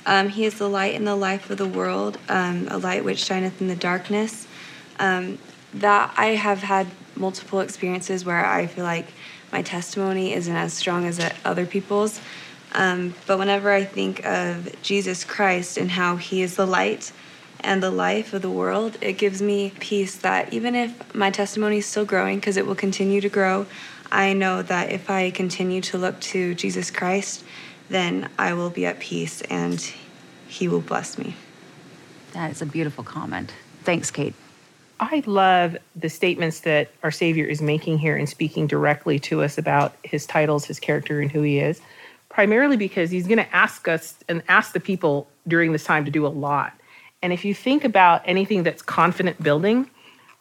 um, 0.07 0.29
He 0.29 0.45
is 0.45 0.59
the 0.59 0.69
light 0.69 0.95
and 0.95 1.07
the 1.07 1.17
life 1.17 1.51
of 1.51 1.59
the 1.59 1.67
world, 1.67 2.19
um, 2.29 2.69
a 2.71 2.79
light 2.79 3.05
which 3.05 3.19
shineth 3.25 3.61
in 3.61 3.69
the 3.69 3.77
darkness, 3.77 4.47
um, 4.99 5.39
that 5.75 6.15
I 6.17 6.27
have 6.27 6.63
had 6.63 6.87
multiple 7.17 7.61
experiences 7.61 8.25
where 8.25 8.45
I 8.45 8.67
feel 8.67 8.85
like 8.85 9.07
my 9.53 9.63
testimony 9.63 10.33
isn't 10.33 10.55
as 10.55 10.73
strong 10.73 11.07
as 11.07 11.21
other 11.45 11.67
people's. 11.67 12.21
Um, 12.75 13.15
but 13.27 13.39
whenever 13.39 13.71
I 13.71 13.85
think 13.85 14.25
of 14.25 14.75
Jesus 14.83 15.25
Christ 15.25 15.77
and 15.77 15.91
how 15.91 16.17
he 16.17 16.43
is 16.43 16.57
the 16.57 16.67
light 16.67 17.13
and 17.61 17.83
the 17.83 17.91
life 17.91 18.33
of 18.33 18.43
the 18.43 18.51
world, 18.51 18.97
it 19.01 19.15
gives 19.15 19.43
me 19.43 19.73
peace 19.79 20.17
that 20.17 20.53
even 20.53 20.75
if 20.75 21.15
my 21.15 21.31
testimony 21.31 21.79
is 21.79 21.87
still 21.87 22.05
growing, 22.05 22.39
because 22.39 22.57
it 22.57 22.67
will 22.67 22.75
continue 22.75 23.21
to 23.21 23.29
grow, 23.29 23.67
I 24.11 24.33
know 24.33 24.63
that 24.63 24.91
if 24.91 25.11
I 25.11 25.31
continue 25.31 25.81
to 25.83 25.99
look 25.99 26.21
to 26.21 26.55
Jesus 26.55 26.91
Christ, 26.91 27.45
then 27.89 28.29
I 28.39 28.55
will 28.55 28.71
be 28.71 28.87
at 28.87 28.99
peace 28.99 29.43
and 29.43 29.81
he 30.49 30.69
will 30.69 30.81
bless 30.81 31.19
me. 31.19 31.37
That 32.33 32.51
is 32.51 32.63
a 32.63 32.67
beautiful 32.67 33.05
comment. 33.05 33.53
Thanks, 33.85 34.11
Kate. 34.11 34.35
I 34.99 35.23
love 35.27 35.77
the 35.97 36.09
statements 36.09 36.61
that 36.61 36.91
our 37.03 37.11
Savior 37.11 37.45
is 37.45 37.61
making 37.61 37.99
here 37.99 38.17
and 38.17 38.29
speaking 38.29 38.67
directly 38.67 39.19
to 39.21 39.43
us 39.43 39.59
about 39.59 39.95
his 40.05 40.27
titles, 40.27 40.65
his 40.65 40.79
character, 40.79 41.21
and 41.21 41.31
who 41.31 41.43
he 41.43 41.59
is 41.59 41.81
primarily 42.33 42.79
because 42.79 43.11
he's 43.11 43.27
going 43.27 43.39
to 43.39 43.55
ask 43.55 43.87
us 43.87 44.17
and 44.29 44.43
ask 44.49 44.73
the 44.73 44.81
people 44.81 45.29
during 45.47 45.73
this 45.73 45.85
time 45.85 46.05
to 46.07 46.11
do 46.11 46.27
a 46.27 46.29
lot. 46.29 46.73
And 47.21 47.33
if 47.33 47.45
you 47.45 47.55
think 47.55 47.85
about 47.85 48.23
anything 48.25 48.63
that's 48.63 48.81
confident 48.83 49.41
building, 49.43 49.89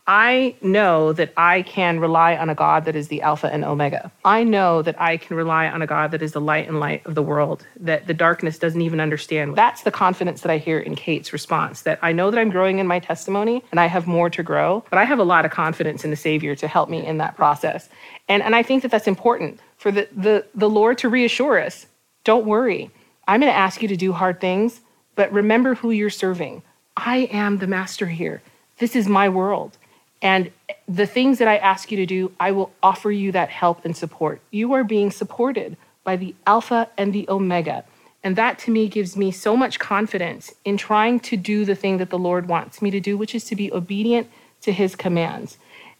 I 0.07 0.55
know 0.61 1.13
that 1.13 1.31
I 1.37 1.61
can 1.61 1.99
rely 1.99 2.35
on 2.35 2.49
a 2.49 2.55
God 2.55 2.85
that 2.85 2.95
is 2.95 3.07
the 3.07 3.21
Alpha 3.21 3.53
and 3.53 3.63
Omega. 3.63 4.11
I 4.25 4.43
know 4.43 4.81
that 4.81 4.99
I 4.99 5.17
can 5.17 5.37
rely 5.37 5.67
on 5.67 5.81
a 5.81 5.87
God 5.87 6.11
that 6.11 6.21
is 6.21 6.31
the 6.31 6.41
light 6.41 6.67
and 6.67 6.79
light 6.79 7.05
of 7.05 7.15
the 7.15 7.21
world, 7.21 7.65
that 7.79 8.07
the 8.07 8.13
darkness 8.13 8.57
doesn't 8.57 8.81
even 8.81 8.99
understand. 8.99 9.55
That's 9.55 9.83
the 9.83 9.91
confidence 9.91 10.41
that 10.41 10.51
I 10.51 10.57
hear 10.57 10.79
in 10.79 10.95
Kate's 10.95 11.31
response 11.31 11.83
that 11.83 11.99
I 12.01 12.11
know 12.13 12.31
that 12.31 12.39
I'm 12.39 12.49
growing 12.49 12.79
in 12.79 12.87
my 12.87 12.99
testimony 12.99 13.63
and 13.69 13.79
I 13.79 13.85
have 13.85 14.07
more 14.07 14.29
to 14.31 14.41
grow, 14.41 14.83
but 14.89 14.97
I 14.97 15.05
have 15.05 15.19
a 15.19 15.23
lot 15.23 15.45
of 15.45 15.51
confidence 15.51 16.03
in 16.03 16.09
the 16.09 16.15
Savior 16.17 16.55
to 16.55 16.67
help 16.67 16.89
me 16.89 17.05
in 17.05 17.17
that 17.19 17.35
process. 17.35 17.87
And, 18.27 18.41
and 18.41 18.55
I 18.55 18.63
think 18.63 18.81
that 18.81 18.91
that's 18.91 19.07
important 19.07 19.59
for 19.77 19.91
the, 19.91 20.07
the, 20.15 20.45
the 20.55 20.69
Lord 20.69 20.97
to 20.99 21.09
reassure 21.09 21.59
us 21.59 21.85
don't 22.23 22.45
worry. 22.45 22.91
I'm 23.27 23.39
going 23.39 23.51
to 23.51 23.57
ask 23.57 23.81
you 23.81 23.87
to 23.87 23.97
do 23.97 24.11
hard 24.11 24.39
things, 24.39 24.81
but 25.15 25.31
remember 25.31 25.73
who 25.75 25.91
you're 25.91 26.09
serving. 26.09 26.61
I 26.97 27.29
am 27.31 27.57
the 27.57 27.67
master 27.67 28.07
here. 28.07 28.41
This 28.77 28.95
is 28.95 29.07
my 29.07 29.29
world. 29.29 29.77
And 30.21 30.51
the 30.88 31.07
things 31.07 31.39
that 31.39 31.47
I 31.47 31.57
ask 31.57 31.91
you 31.91 31.97
to 31.97 32.05
do, 32.05 32.31
I 32.39 32.51
will 32.51 32.71
offer 32.84 33.12
you 33.12 33.31
that 33.31 33.49
help 33.49 33.84
and 33.86 33.95
support. 33.95 34.41
You 34.51 34.73
are 34.73 34.84
being 34.84 35.10
supported 35.10 35.77
by 36.03 36.15
the 36.15 36.36
Alpha 36.45 36.89
and 36.97 37.13
the 37.13 37.27
Omega. 37.29 37.84
And 38.23 38.36
that 38.36 38.60
to 38.60 38.71
me 38.71 38.88
gives 38.88 39.17
me 39.17 39.31
so 39.31 39.57
much 39.57 39.79
confidence 39.79 40.53
in 40.63 40.77
trying 40.77 41.19
to 41.21 41.38
do 41.38 41.65
the 41.65 41.75
thing 41.75 41.97
that 41.97 42.12
the 42.12 42.19
Lord 42.19 42.47
wants 42.47 42.81
me 42.81 42.91
to 42.91 42.99
do, 42.99 43.17
which 43.17 43.34
is 43.34 43.43
to 43.45 43.55
be 43.55 43.71
obedient 43.73 44.29
to 44.62 44.71
his 44.71 44.95
commands. 44.95 45.57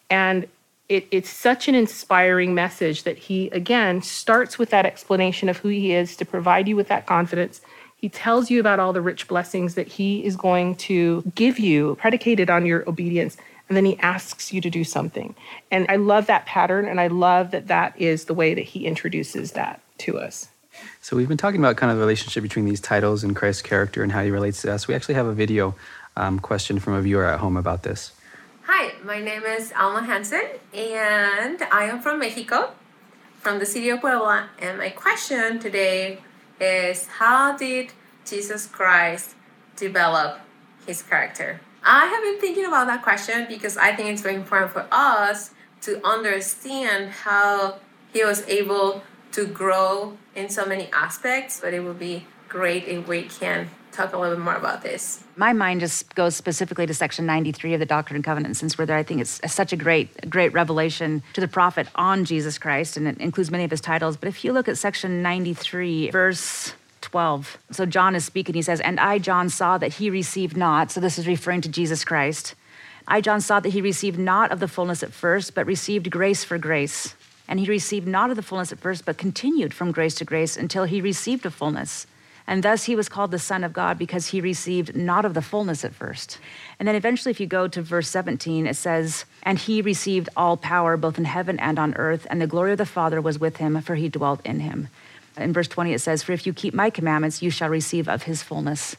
And 0.10 0.48
it, 0.88 1.08
it's 1.10 1.30
such 1.30 1.68
an 1.68 1.74
inspiring 1.74 2.54
message 2.54 3.04
that 3.04 3.18
he, 3.18 3.48
again, 3.50 4.02
starts 4.02 4.60
with 4.60 4.70
that 4.70 4.86
explanation 4.86 5.50
of 5.50 5.58
who 5.58 5.70
he 5.70 5.94
is 5.94 6.16
to 6.18 6.26
provide 6.26 6.68
you 6.68 6.76
with 6.76 6.90
that 6.90 7.08
confidence. 7.08 7.62
He 7.96 8.10
tells 8.10 8.52
you 8.52 8.60
about 8.60 8.80
all 8.80 8.94
the 8.94 9.02
rich 9.02 9.28
blessings 9.28 9.76
that 9.76 9.88
he 9.88 10.24
is 10.26 10.36
going 10.36 10.76
to 10.76 11.24
give 11.34 11.58
you, 11.58 11.96
predicated 11.96 12.50
on 12.50 12.66
your 12.66 12.88
obedience. 12.90 13.38
And 13.72 13.78
then 13.78 13.86
he 13.86 13.98
asks 14.00 14.52
you 14.52 14.60
to 14.60 14.70
do 14.70 14.84
something. 14.84 15.34
And 15.72 15.86
I 15.88 15.96
love 15.96 16.26
that 16.26 16.46
pattern. 16.46 16.90
And 16.90 17.00
I 17.00 17.08
love 17.08 17.52
that 17.52 17.68
that 17.68 17.98
is 17.98 18.26
the 18.26 18.34
way 18.34 18.54
that 18.54 18.66
he 18.66 18.86
introduces 18.86 19.54
that 19.54 19.80
to 20.00 20.20
us. 20.20 20.50
So 21.00 21.16
we've 21.16 21.30
been 21.30 21.38
talking 21.38 21.62
about 21.62 21.78
kind 21.78 21.90
of 21.90 21.96
the 21.96 22.02
relationship 22.02 22.44
between 22.44 22.66
these 22.66 22.82
titles 22.82 23.24
and 23.24 23.34
Christ's 23.34 23.62
character 23.62 24.04
and 24.04 24.12
how 24.12 24.26
he 24.26 24.30
relates 24.30 24.62
to 24.64 24.74
us. 24.74 24.90
We 24.90 24.94
actually 24.94 25.16
have 25.16 25.26
a 25.26 25.32
video 25.32 25.74
um, 26.18 26.38
question 26.38 26.80
from 26.80 26.96
a 26.96 27.02
viewer 27.02 27.24
at 27.24 27.40
home 27.40 27.56
about 27.56 27.84
this. 27.84 28.12
Hi, 28.64 28.92
my 29.06 29.22
name 29.22 29.44
is 29.44 29.72
Alma 29.80 30.04
Hansen, 30.04 30.50
and 30.74 31.62
I 31.72 31.86
am 31.86 32.02
from 32.02 32.20
Mexico, 32.20 32.74
from 33.40 33.60
the 33.60 33.66
city 33.66 33.88
of 33.88 34.02
Puebla. 34.02 34.50
And 34.60 34.80
my 34.80 34.90
question 34.90 35.60
today 35.60 36.20
is 36.60 37.08
How 37.08 37.56
did 37.56 37.94
Jesus 38.26 38.68
Christ 38.68 39.36
develop 39.78 40.42
his 40.86 41.02
character? 41.02 41.62
I 41.84 42.06
have 42.06 42.24
been 42.24 42.40
thinking 42.40 42.66
about 42.66 42.88
that 42.88 43.02
question 43.02 43.48
because 43.50 43.76
I 43.78 43.96
think 43.96 44.10
it's 44.10 44.22
very 44.22 44.36
important 44.36 44.72
for 44.72 44.88
us 44.92 45.52
to 45.82 46.06
understand 46.06 47.12
how 47.12 47.80
he 48.14 48.24
was 48.24 48.48
able 48.48 49.04
to 49.32 49.46
grow 49.48 50.18
in 50.36 50.50
so 50.50 50.66
many 50.66 50.90
aspects, 50.94 51.60
but 51.60 51.74
it 51.74 51.80
would 51.80 51.98
be 51.98 52.26
great 52.50 52.86
if 52.88 53.08
we 53.08 53.24
can 53.24 53.70
talk 53.92 54.14
a 54.14 54.18
little 54.18 54.36
bit 54.36 54.44
more 54.44 54.56
about 54.56 54.82
this. 54.84 55.24
My 55.36 55.54
mind 55.54 55.80
just 55.80 56.14
goes 56.16 56.36
specifically 56.36 56.86
to 56.86 56.94
section 56.94 57.26
93 57.26 57.74
of 57.74 57.80
the 57.80 57.86
Doctrine 57.86 58.16
and 58.16 58.24
Covenants, 58.24 58.60
since 58.60 58.78
we're 58.78 58.86
there. 58.86 58.98
I 58.98 59.04
think 59.04 59.22
it's 59.22 59.42
such 59.52 59.74
a 59.74 59.78
great, 59.78 60.30
great 60.30 60.54
revelation 60.54 61.24
to 61.34 61.42
the 61.42 61.48
prophet 61.48 61.88
on 61.96 62.26
Jesus 62.26 62.58
Christ, 62.58 62.96
and 62.96 63.08
it 63.08 63.18
includes 63.20 63.52
many 63.52 63.64
of 63.64 63.72
his 63.72 63.82
titles. 63.82 64.18
But 64.18 64.30
if 64.30 64.46
you 64.46 64.54
look 64.54 64.68
at 64.68 64.78
section 64.78 65.22
93, 65.22 66.12
verse 66.12 66.74
12, 67.02 67.58
so 67.72 67.86
John 67.86 68.16
is 68.16 68.26
speaking, 68.26 68.56
he 68.56 68.62
says, 68.62 68.80
And 68.80 69.00
I, 69.00 69.18
John, 69.18 69.50
saw 69.50 69.78
that 69.78 69.94
he 69.94 70.10
received 70.10 70.56
not, 70.56 70.92
so 70.92 71.00
this 71.00 71.18
is 71.18 71.28
referring 71.28 71.62
to 71.62 71.70
Jesus 71.70 72.06
Christ. 72.06 72.56
I, 73.08 73.22
John, 73.22 73.42
saw 73.42 73.60
that 73.60 73.70
he 73.70 73.82
received 73.82 74.20
not 74.20 74.52
of 74.52 74.60
the 74.60 74.68
fullness 74.68 75.04
at 75.04 75.12
first, 75.12 75.56
but 75.56 75.66
received 75.66 76.12
grace 76.12 76.44
for 76.44 76.58
grace. 76.58 77.16
And 77.48 77.60
he 77.60 77.66
received 77.68 78.08
not 78.08 78.30
of 78.30 78.36
the 78.36 78.44
fullness 78.44 78.72
at 78.72 78.80
first, 78.80 79.06
but 79.06 79.18
continued 79.18 79.74
from 79.74 79.92
grace 79.92 80.16
to 80.16 80.26
grace 80.26 80.56
until 80.56 80.86
he 80.86 81.02
received 81.02 81.46
a 81.46 81.52
fullness. 81.52 82.08
And 82.48 82.64
thus 82.64 82.86
he 82.86 82.96
was 82.96 83.10
called 83.10 83.32
the 83.32 83.40
Son 83.40 83.64
of 83.64 83.74
God 83.74 83.98
because 83.98 84.28
he 84.28 84.42
received 84.42 84.96
not 84.96 85.26
of 85.26 85.34
the 85.34 85.42
fullness 85.42 85.84
at 85.86 85.94
first. 85.94 86.40
And 86.80 86.88
then 86.88 86.96
eventually, 86.96 87.32
if 87.32 87.40
you 87.40 87.48
go 87.48 87.68
to 87.68 87.82
verse 87.82 88.10
17, 88.10 88.68
it 88.68 88.76
says, 88.76 89.26
And 89.44 89.58
he 89.58 89.82
received 89.82 90.30
all 90.36 90.58
power 90.58 90.98
both 90.98 91.18
in 91.18 91.26
heaven 91.26 91.60
and 91.60 91.78
on 91.78 91.94
earth, 91.96 92.26
and 92.30 92.42
the 92.42 92.48
glory 92.48 92.72
of 92.72 92.78
the 92.78 92.86
Father 92.86 93.22
was 93.22 93.40
with 93.40 93.58
him, 93.58 93.80
for 93.82 93.96
he 93.96 94.10
dwelt 94.10 94.46
in 94.46 94.60
him. 94.60 94.88
In 95.38 95.54
verse 95.54 95.68
20, 95.68 95.94
it 95.94 96.00
says, 96.00 96.24
For 96.24 96.32
if 96.34 96.46
you 96.46 96.54
keep 96.54 96.74
my 96.74 96.90
commandments, 96.90 97.42
you 97.42 97.50
shall 97.50 97.70
receive 97.70 98.08
of 98.08 98.24
his 98.24 98.44
fullness. 98.44 98.96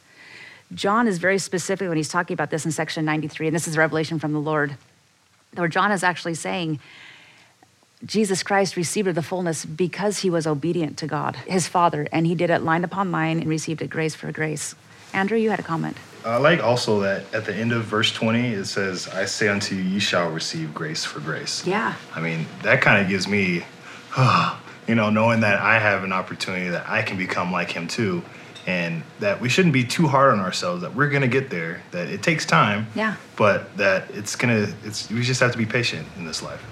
John 0.73 1.07
is 1.07 1.17
very 1.19 1.37
specific 1.37 1.87
when 1.87 1.97
he's 1.97 2.09
talking 2.09 2.33
about 2.33 2.49
this 2.49 2.65
in 2.65 2.71
section 2.71 3.05
93, 3.05 3.47
and 3.47 3.55
this 3.55 3.67
is 3.67 3.75
a 3.75 3.79
revelation 3.79 4.19
from 4.19 4.33
the 4.33 4.39
Lord, 4.39 4.75
where 5.55 5.67
John 5.67 5.91
is 5.91 6.03
actually 6.03 6.33
saying, 6.33 6.79
Jesus 8.05 8.43
Christ 8.43 8.75
received 8.75 9.07
the 9.13 9.21
fullness 9.21 9.63
because 9.63 10.19
he 10.19 10.29
was 10.29 10.45
obedient 10.45 10.97
to 10.97 11.07
God, 11.07 11.35
his 11.47 11.67
Father, 11.67 12.07
and 12.11 12.27
he 12.27 12.35
did 12.35 12.49
it 12.49 12.61
line 12.61 12.83
upon 12.83 13.11
line 13.11 13.39
and 13.39 13.47
received 13.47 13.81
it 13.81 13.89
grace 13.89 14.15
for 14.15 14.31
grace. 14.31 14.75
Andrew, 15.13 15.37
you 15.37 15.51
had 15.51 15.59
a 15.59 15.63
comment. 15.63 15.95
I 16.25 16.37
like 16.37 16.63
also 16.63 17.01
that 17.01 17.31
at 17.33 17.45
the 17.45 17.53
end 17.53 17.71
of 17.71 17.83
verse 17.83 18.11
20, 18.11 18.53
it 18.53 18.65
says, 18.65 19.07
I 19.07 19.25
say 19.25 19.47
unto 19.47 19.75
you, 19.75 19.83
ye 19.83 19.99
shall 19.99 20.29
receive 20.31 20.73
grace 20.73 21.05
for 21.05 21.19
grace. 21.19 21.65
Yeah. 21.67 21.95
I 22.15 22.21
mean, 22.21 22.45
that 22.63 22.81
kind 22.81 23.01
of 23.01 23.09
gives 23.09 23.27
me, 23.27 23.63
ah, 24.17 24.59
you 24.87 24.95
know, 24.95 25.09
knowing 25.09 25.41
that 25.41 25.59
I 25.59 25.79
have 25.79 26.03
an 26.03 26.13
opportunity 26.13 26.69
that 26.69 26.87
I 26.89 27.01
can 27.01 27.17
become 27.17 27.51
like 27.51 27.71
him 27.71 27.87
too, 27.87 28.23
and 28.65 29.03
that 29.19 29.41
we 29.41 29.49
shouldn't 29.49 29.73
be 29.73 29.83
too 29.83 30.07
hard 30.07 30.33
on 30.33 30.39
ourselves, 30.39 30.81
that 30.81 30.95
we're 30.95 31.09
going 31.09 31.21
to 31.21 31.27
get 31.27 31.49
there, 31.49 31.81
that 31.91 32.07
it 32.07 32.23
takes 32.23 32.45
time. 32.45 32.87
Yeah. 32.95 33.15
But 33.35 33.75
that 33.77 34.09
it's 34.11 34.35
going 34.35 34.65
to, 34.65 34.73
it's, 34.83 35.09
we 35.09 35.21
just 35.21 35.41
have 35.41 35.51
to 35.51 35.57
be 35.57 35.65
patient 35.65 36.07
in 36.17 36.25
this 36.25 36.41
life 36.41 36.63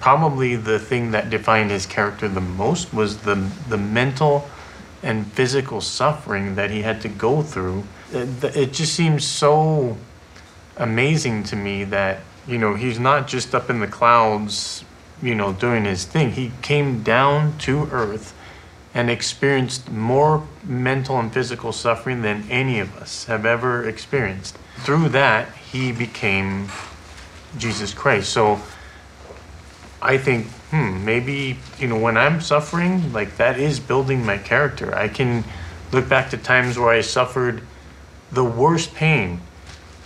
probably 0.00 0.56
the 0.56 0.78
thing 0.78 1.10
that 1.10 1.30
defined 1.30 1.70
his 1.70 1.86
character 1.86 2.26
the 2.26 2.40
most 2.40 2.92
was 2.92 3.18
the 3.18 3.34
the 3.68 3.76
mental 3.76 4.48
and 5.02 5.30
physical 5.32 5.80
suffering 5.80 6.56
that 6.56 6.70
he 6.70 6.82
had 6.82 7.00
to 7.00 7.08
go 7.08 7.42
through. 7.42 7.84
It, 8.12 8.44
it 8.56 8.72
just 8.72 8.94
seems 8.94 9.24
so 9.24 9.96
amazing 10.76 11.44
to 11.44 11.56
me 11.56 11.84
that 11.84 12.20
you 12.46 12.58
know 12.58 12.74
he's 12.74 12.98
not 12.98 13.28
just 13.28 13.54
up 13.54 13.70
in 13.70 13.80
the 13.80 13.86
clouds, 13.86 14.84
you 15.22 15.34
know, 15.34 15.52
doing 15.52 15.84
his 15.84 16.04
thing. 16.04 16.32
He 16.32 16.52
came 16.62 17.02
down 17.02 17.58
to 17.58 17.88
earth 17.92 18.34
and 18.92 19.10
experienced 19.10 19.90
more 19.90 20.46
mental 20.64 21.18
and 21.18 21.32
physical 21.32 21.72
suffering 21.72 22.22
than 22.22 22.48
any 22.50 22.80
of 22.80 22.96
us 22.96 23.26
have 23.26 23.46
ever 23.46 23.88
experienced. 23.88 24.58
Through 24.78 25.10
that, 25.10 25.54
he 25.54 25.92
became 25.92 26.68
Jesus 27.56 27.94
Christ. 27.94 28.30
So 28.30 28.60
I 30.02 30.18
think, 30.18 30.46
hmm, 30.70 31.04
maybe, 31.04 31.58
you 31.78 31.88
know, 31.88 31.98
when 31.98 32.16
I'm 32.16 32.40
suffering, 32.40 33.12
like 33.12 33.36
that 33.36 33.58
is 33.58 33.78
building 33.78 34.24
my 34.24 34.38
character. 34.38 34.94
I 34.94 35.08
can 35.08 35.44
look 35.92 36.08
back 36.08 36.30
to 36.30 36.36
times 36.36 36.78
where 36.78 36.90
I 36.90 37.00
suffered 37.00 37.62
the 38.32 38.44
worst 38.44 38.94
pain, 38.94 39.40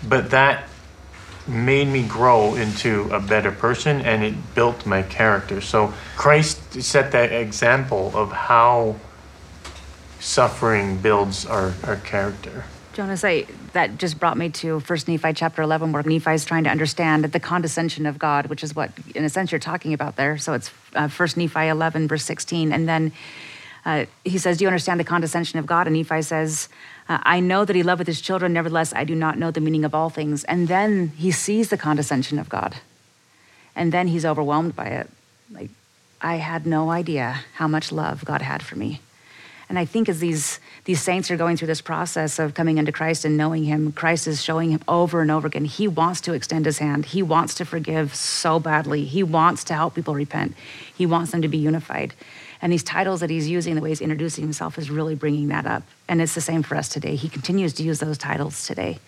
but 0.07 0.31
that 0.31 0.68
made 1.46 1.88
me 1.88 2.07
grow 2.07 2.54
into 2.54 3.09
a 3.12 3.20
better 3.20 3.52
person 3.52 4.00
and 4.00 4.24
it 4.24 4.54
built 4.54 4.87
my 4.87 5.02
character. 5.02 5.61
So 5.61 5.92
Christ 6.16 6.83
set 6.83 7.12
that 7.12 7.33
example 7.33 8.12
of 8.14 8.33
how 8.33 8.96
suffering 10.20 10.96
builds 10.98 11.44
our, 11.44 11.74
our 11.85 11.96
character. 11.96 12.64
Jonas, 12.94 13.24
I, 13.24 13.46
that 13.72 13.98
just 13.98 14.20
brought 14.20 14.38
me 14.38 14.50
to 14.50 14.78
First 14.80 15.09
Nephi 15.09 15.33
chapter 15.33 15.62
11, 15.62 15.92
where 15.92 16.02
Nephi 16.04 16.30
is 16.30 16.44
trying 16.44 16.64
to 16.64 16.70
understand 16.70 17.24
the 17.24 17.40
condescension 17.40 18.07
of 18.07 18.18
God, 18.18 18.46
which 18.46 18.62
is 18.62 18.74
what, 18.74 18.92
in 19.14 19.24
a 19.24 19.28
sense, 19.28 19.50
you're 19.50 19.59
talking 19.59 19.92
about 19.92 20.14
there. 20.14 20.38
So 20.38 20.54
it's 20.54 20.70
uh, 20.94 21.09
First 21.09 21.37
Nephi 21.37 21.66
11, 21.66 22.07
verse 22.07 22.22
16. 22.22 22.72
And 22.72 22.88
then 22.88 23.12
uh, 23.85 24.07
he 24.24 24.38
says, 24.38 24.59
Do 24.59 24.64
you 24.64 24.68
understand 24.68 25.00
the 25.00 25.04
condescension 25.04 25.59
of 25.59 25.66
God? 25.66 25.88
And 25.88 25.96
Nephi 25.96 26.22
says, 26.22 26.68
uh, 27.08 27.18
I 27.22 27.40
know 27.40 27.64
that 27.64 27.76
he 27.76 27.82
loveth 27.82 28.06
his 28.06 28.20
children, 28.20 28.52
nevertheless, 28.52 28.94
I 28.94 29.04
do 29.04 29.14
not 29.14 29.38
know 29.38 29.50
the 29.50 29.60
meaning 29.60 29.84
of 29.84 29.94
all 29.94 30.10
things. 30.10 30.44
And 30.44 30.68
then 30.68 31.08
he 31.16 31.30
sees 31.30 31.68
the 31.68 31.76
condescension 31.76 32.38
of 32.38 32.48
God. 32.48 32.76
And 33.76 33.92
then 33.92 34.08
he's 34.08 34.24
overwhelmed 34.24 34.74
by 34.74 34.86
it. 34.86 35.10
Like, 35.50 35.70
I 36.20 36.36
had 36.36 36.66
no 36.66 36.90
idea 36.90 37.44
how 37.54 37.68
much 37.68 37.92
love 37.92 38.24
God 38.24 38.40
had 38.40 38.62
for 38.62 38.76
me. 38.76 39.00
And 39.68 39.78
I 39.78 39.84
think 39.84 40.08
as 40.08 40.20
these, 40.20 40.60
these 40.84 41.00
saints 41.00 41.30
are 41.30 41.36
going 41.36 41.56
through 41.56 41.68
this 41.68 41.80
process 41.80 42.38
of 42.38 42.54
coming 42.54 42.78
into 42.78 42.92
Christ 42.92 43.24
and 43.24 43.36
knowing 43.36 43.64
Him, 43.64 43.92
Christ 43.92 44.26
is 44.26 44.42
showing 44.42 44.70
Him 44.70 44.80
over 44.88 45.20
and 45.20 45.30
over 45.30 45.46
again. 45.46 45.64
He 45.64 45.88
wants 45.88 46.20
to 46.22 46.32
extend 46.32 46.66
His 46.66 46.78
hand. 46.78 47.06
He 47.06 47.22
wants 47.22 47.54
to 47.54 47.64
forgive 47.64 48.14
so 48.14 48.58
badly. 48.60 49.04
He 49.04 49.22
wants 49.22 49.64
to 49.64 49.74
help 49.74 49.94
people 49.94 50.14
repent. 50.14 50.54
He 50.94 51.06
wants 51.06 51.32
them 51.32 51.42
to 51.42 51.48
be 51.48 51.58
unified. 51.58 52.14
And 52.64 52.72
these 52.72 52.83
titles 52.83 53.20
that 53.20 53.29
He's 53.29 53.46
using, 53.46 53.74
the 53.74 53.83
way 53.83 53.90
He's 53.90 54.00
introducing 54.00 54.42
Himself, 54.42 54.79
is 54.79 54.90
really 54.90 55.14
bringing 55.14 55.48
that 55.48 55.66
up. 55.66 55.83
And 56.09 56.22
it's 56.22 56.35
the 56.35 56.40
same 56.40 56.62
for 56.62 56.77
us 56.77 56.88
today. 56.88 57.14
He 57.14 57.29
continues 57.29 57.74
to 57.74 57.83
use 57.83 58.00
those 58.00 58.16
titles 58.16 58.66
today. 58.66 59.00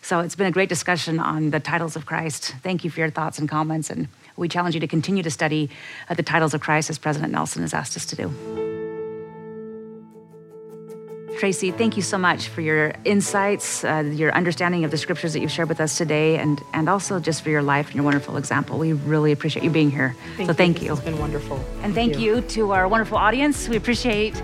So 0.00 0.20
it's 0.20 0.36
been 0.36 0.46
a 0.46 0.52
great 0.52 0.68
discussion 0.68 1.18
on 1.18 1.50
the 1.50 1.58
titles 1.58 1.96
of 1.96 2.06
Christ. 2.06 2.54
Thank 2.62 2.84
you 2.84 2.90
for 2.90 3.00
your 3.00 3.10
thoughts 3.10 3.40
and 3.40 3.48
comments. 3.48 3.90
And 3.90 4.06
we 4.36 4.48
challenge 4.48 4.76
you 4.76 4.80
to 4.80 4.86
continue 4.86 5.24
to 5.24 5.30
study 5.30 5.70
uh, 6.08 6.14
the 6.14 6.22
titles 6.22 6.54
of 6.54 6.60
Christ 6.60 6.88
as 6.88 6.98
President 6.98 7.32
Nelson 7.32 7.62
has 7.62 7.74
asked 7.74 7.96
us 7.96 8.06
to 8.06 8.16
do. 8.16 8.69
Tracy, 11.40 11.70
thank 11.70 11.96
you 11.96 12.02
so 12.02 12.18
much 12.18 12.48
for 12.48 12.60
your 12.60 12.92
insights, 13.06 13.82
uh, 13.82 14.04
your 14.12 14.30
understanding 14.34 14.84
of 14.84 14.90
the 14.90 14.98
scriptures 14.98 15.32
that 15.32 15.40
you've 15.40 15.50
shared 15.50 15.70
with 15.70 15.80
us 15.80 15.96
today, 15.96 16.36
and, 16.36 16.62
and 16.74 16.86
also 16.86 17.18
just 17.18 17.40
for 17.40 17.48
your 17.48 17.62
life 17.62 17.86
and 17.86 17.94
your 17.94 18.04
wonderful 18.04 18.36
example. 18.36 18.78
We 18.78 18.92
really 18.92 19.32
appreciate 19.32 19.64
you 19.64 19.70
being 19.70 19.90
here. 19.90 20.14
Thank 20.36 20.48
so 20.50 20.52
thank 20.52 20.82
you. 20.82 20.88
you. 20.88 20.92
It's 20.92 21.00
been 21.00 21.18
wonderful. 21.18 21.56
And 21.82 21.94
thank, 21.94 22.12
thank 22.12 22.18
you. 22.18 22.34
you. 22.36 22.40
to 22.42 22.72
our 22.72 22.86
wonderful 22.86 23.16
audience. 23.16 23.70
We 23.70 23.76
appreciate 23.76 24.38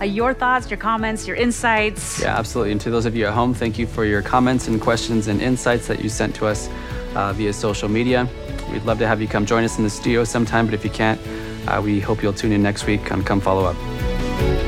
uh, 0.00 0.06
your 0.06 0.32
thoughts, 0.32 0.70
your 0.70 0.78
comments, 0.78 1.26
your 1.26 1.36
insights. 1.36 2.22
Yeah, 2.22 2.38
absolutely. 2.38 2.72
And 2.72 2.80
to 2.80 2.90
those 2.90 3.04
of 3.04 3.14
you 3.14 3.26
at 3.26 3.34
home, 3.34 3.52
thank 3.52 3.78
you 3.78 3.86
for 3.86 4.06
your 4.06 4.22
comments 4.22 4.68
and 4.68 4.80
questions 4.80 5.28
and 5.28 5.42
insights 5.42 5.86
that 5.88 6.02
you 6.02 6.08
sent 6.08 6.34
to 6.36 6.46
us 6.46 6.70
uh, 7.14 7.34
via 7.34 7.52
social 7.52 7.90
media. 7.90 8.26
We'd 8.72 8.84
love 8.84 8.98
to 9.00 9.06
have 9.06 9.20
you 9.20 9.28
come 9.28 9.44
join 9.44 9.64
us 9.64 9.76
in 9.76 9.84
the 9.84 9.90
studio 9.90 10.24
sometime, 10.24 10.64
but 10.64 10.72
if 10.72 10.82
you 10.82 10.90
can't, 10.90 11.20
uh, 11.68 11.82
we 11.84 12.00
hope 12.00 12.22
you'll 12.22 12.32
tune 12.32 12.52
in 12.52 12.62
next 12.62 12.86
week 12.86 13.10
and 13.10 13.26
Come 13.26 13.42
Follow 13.42 13.66
Up. 13.66 14.67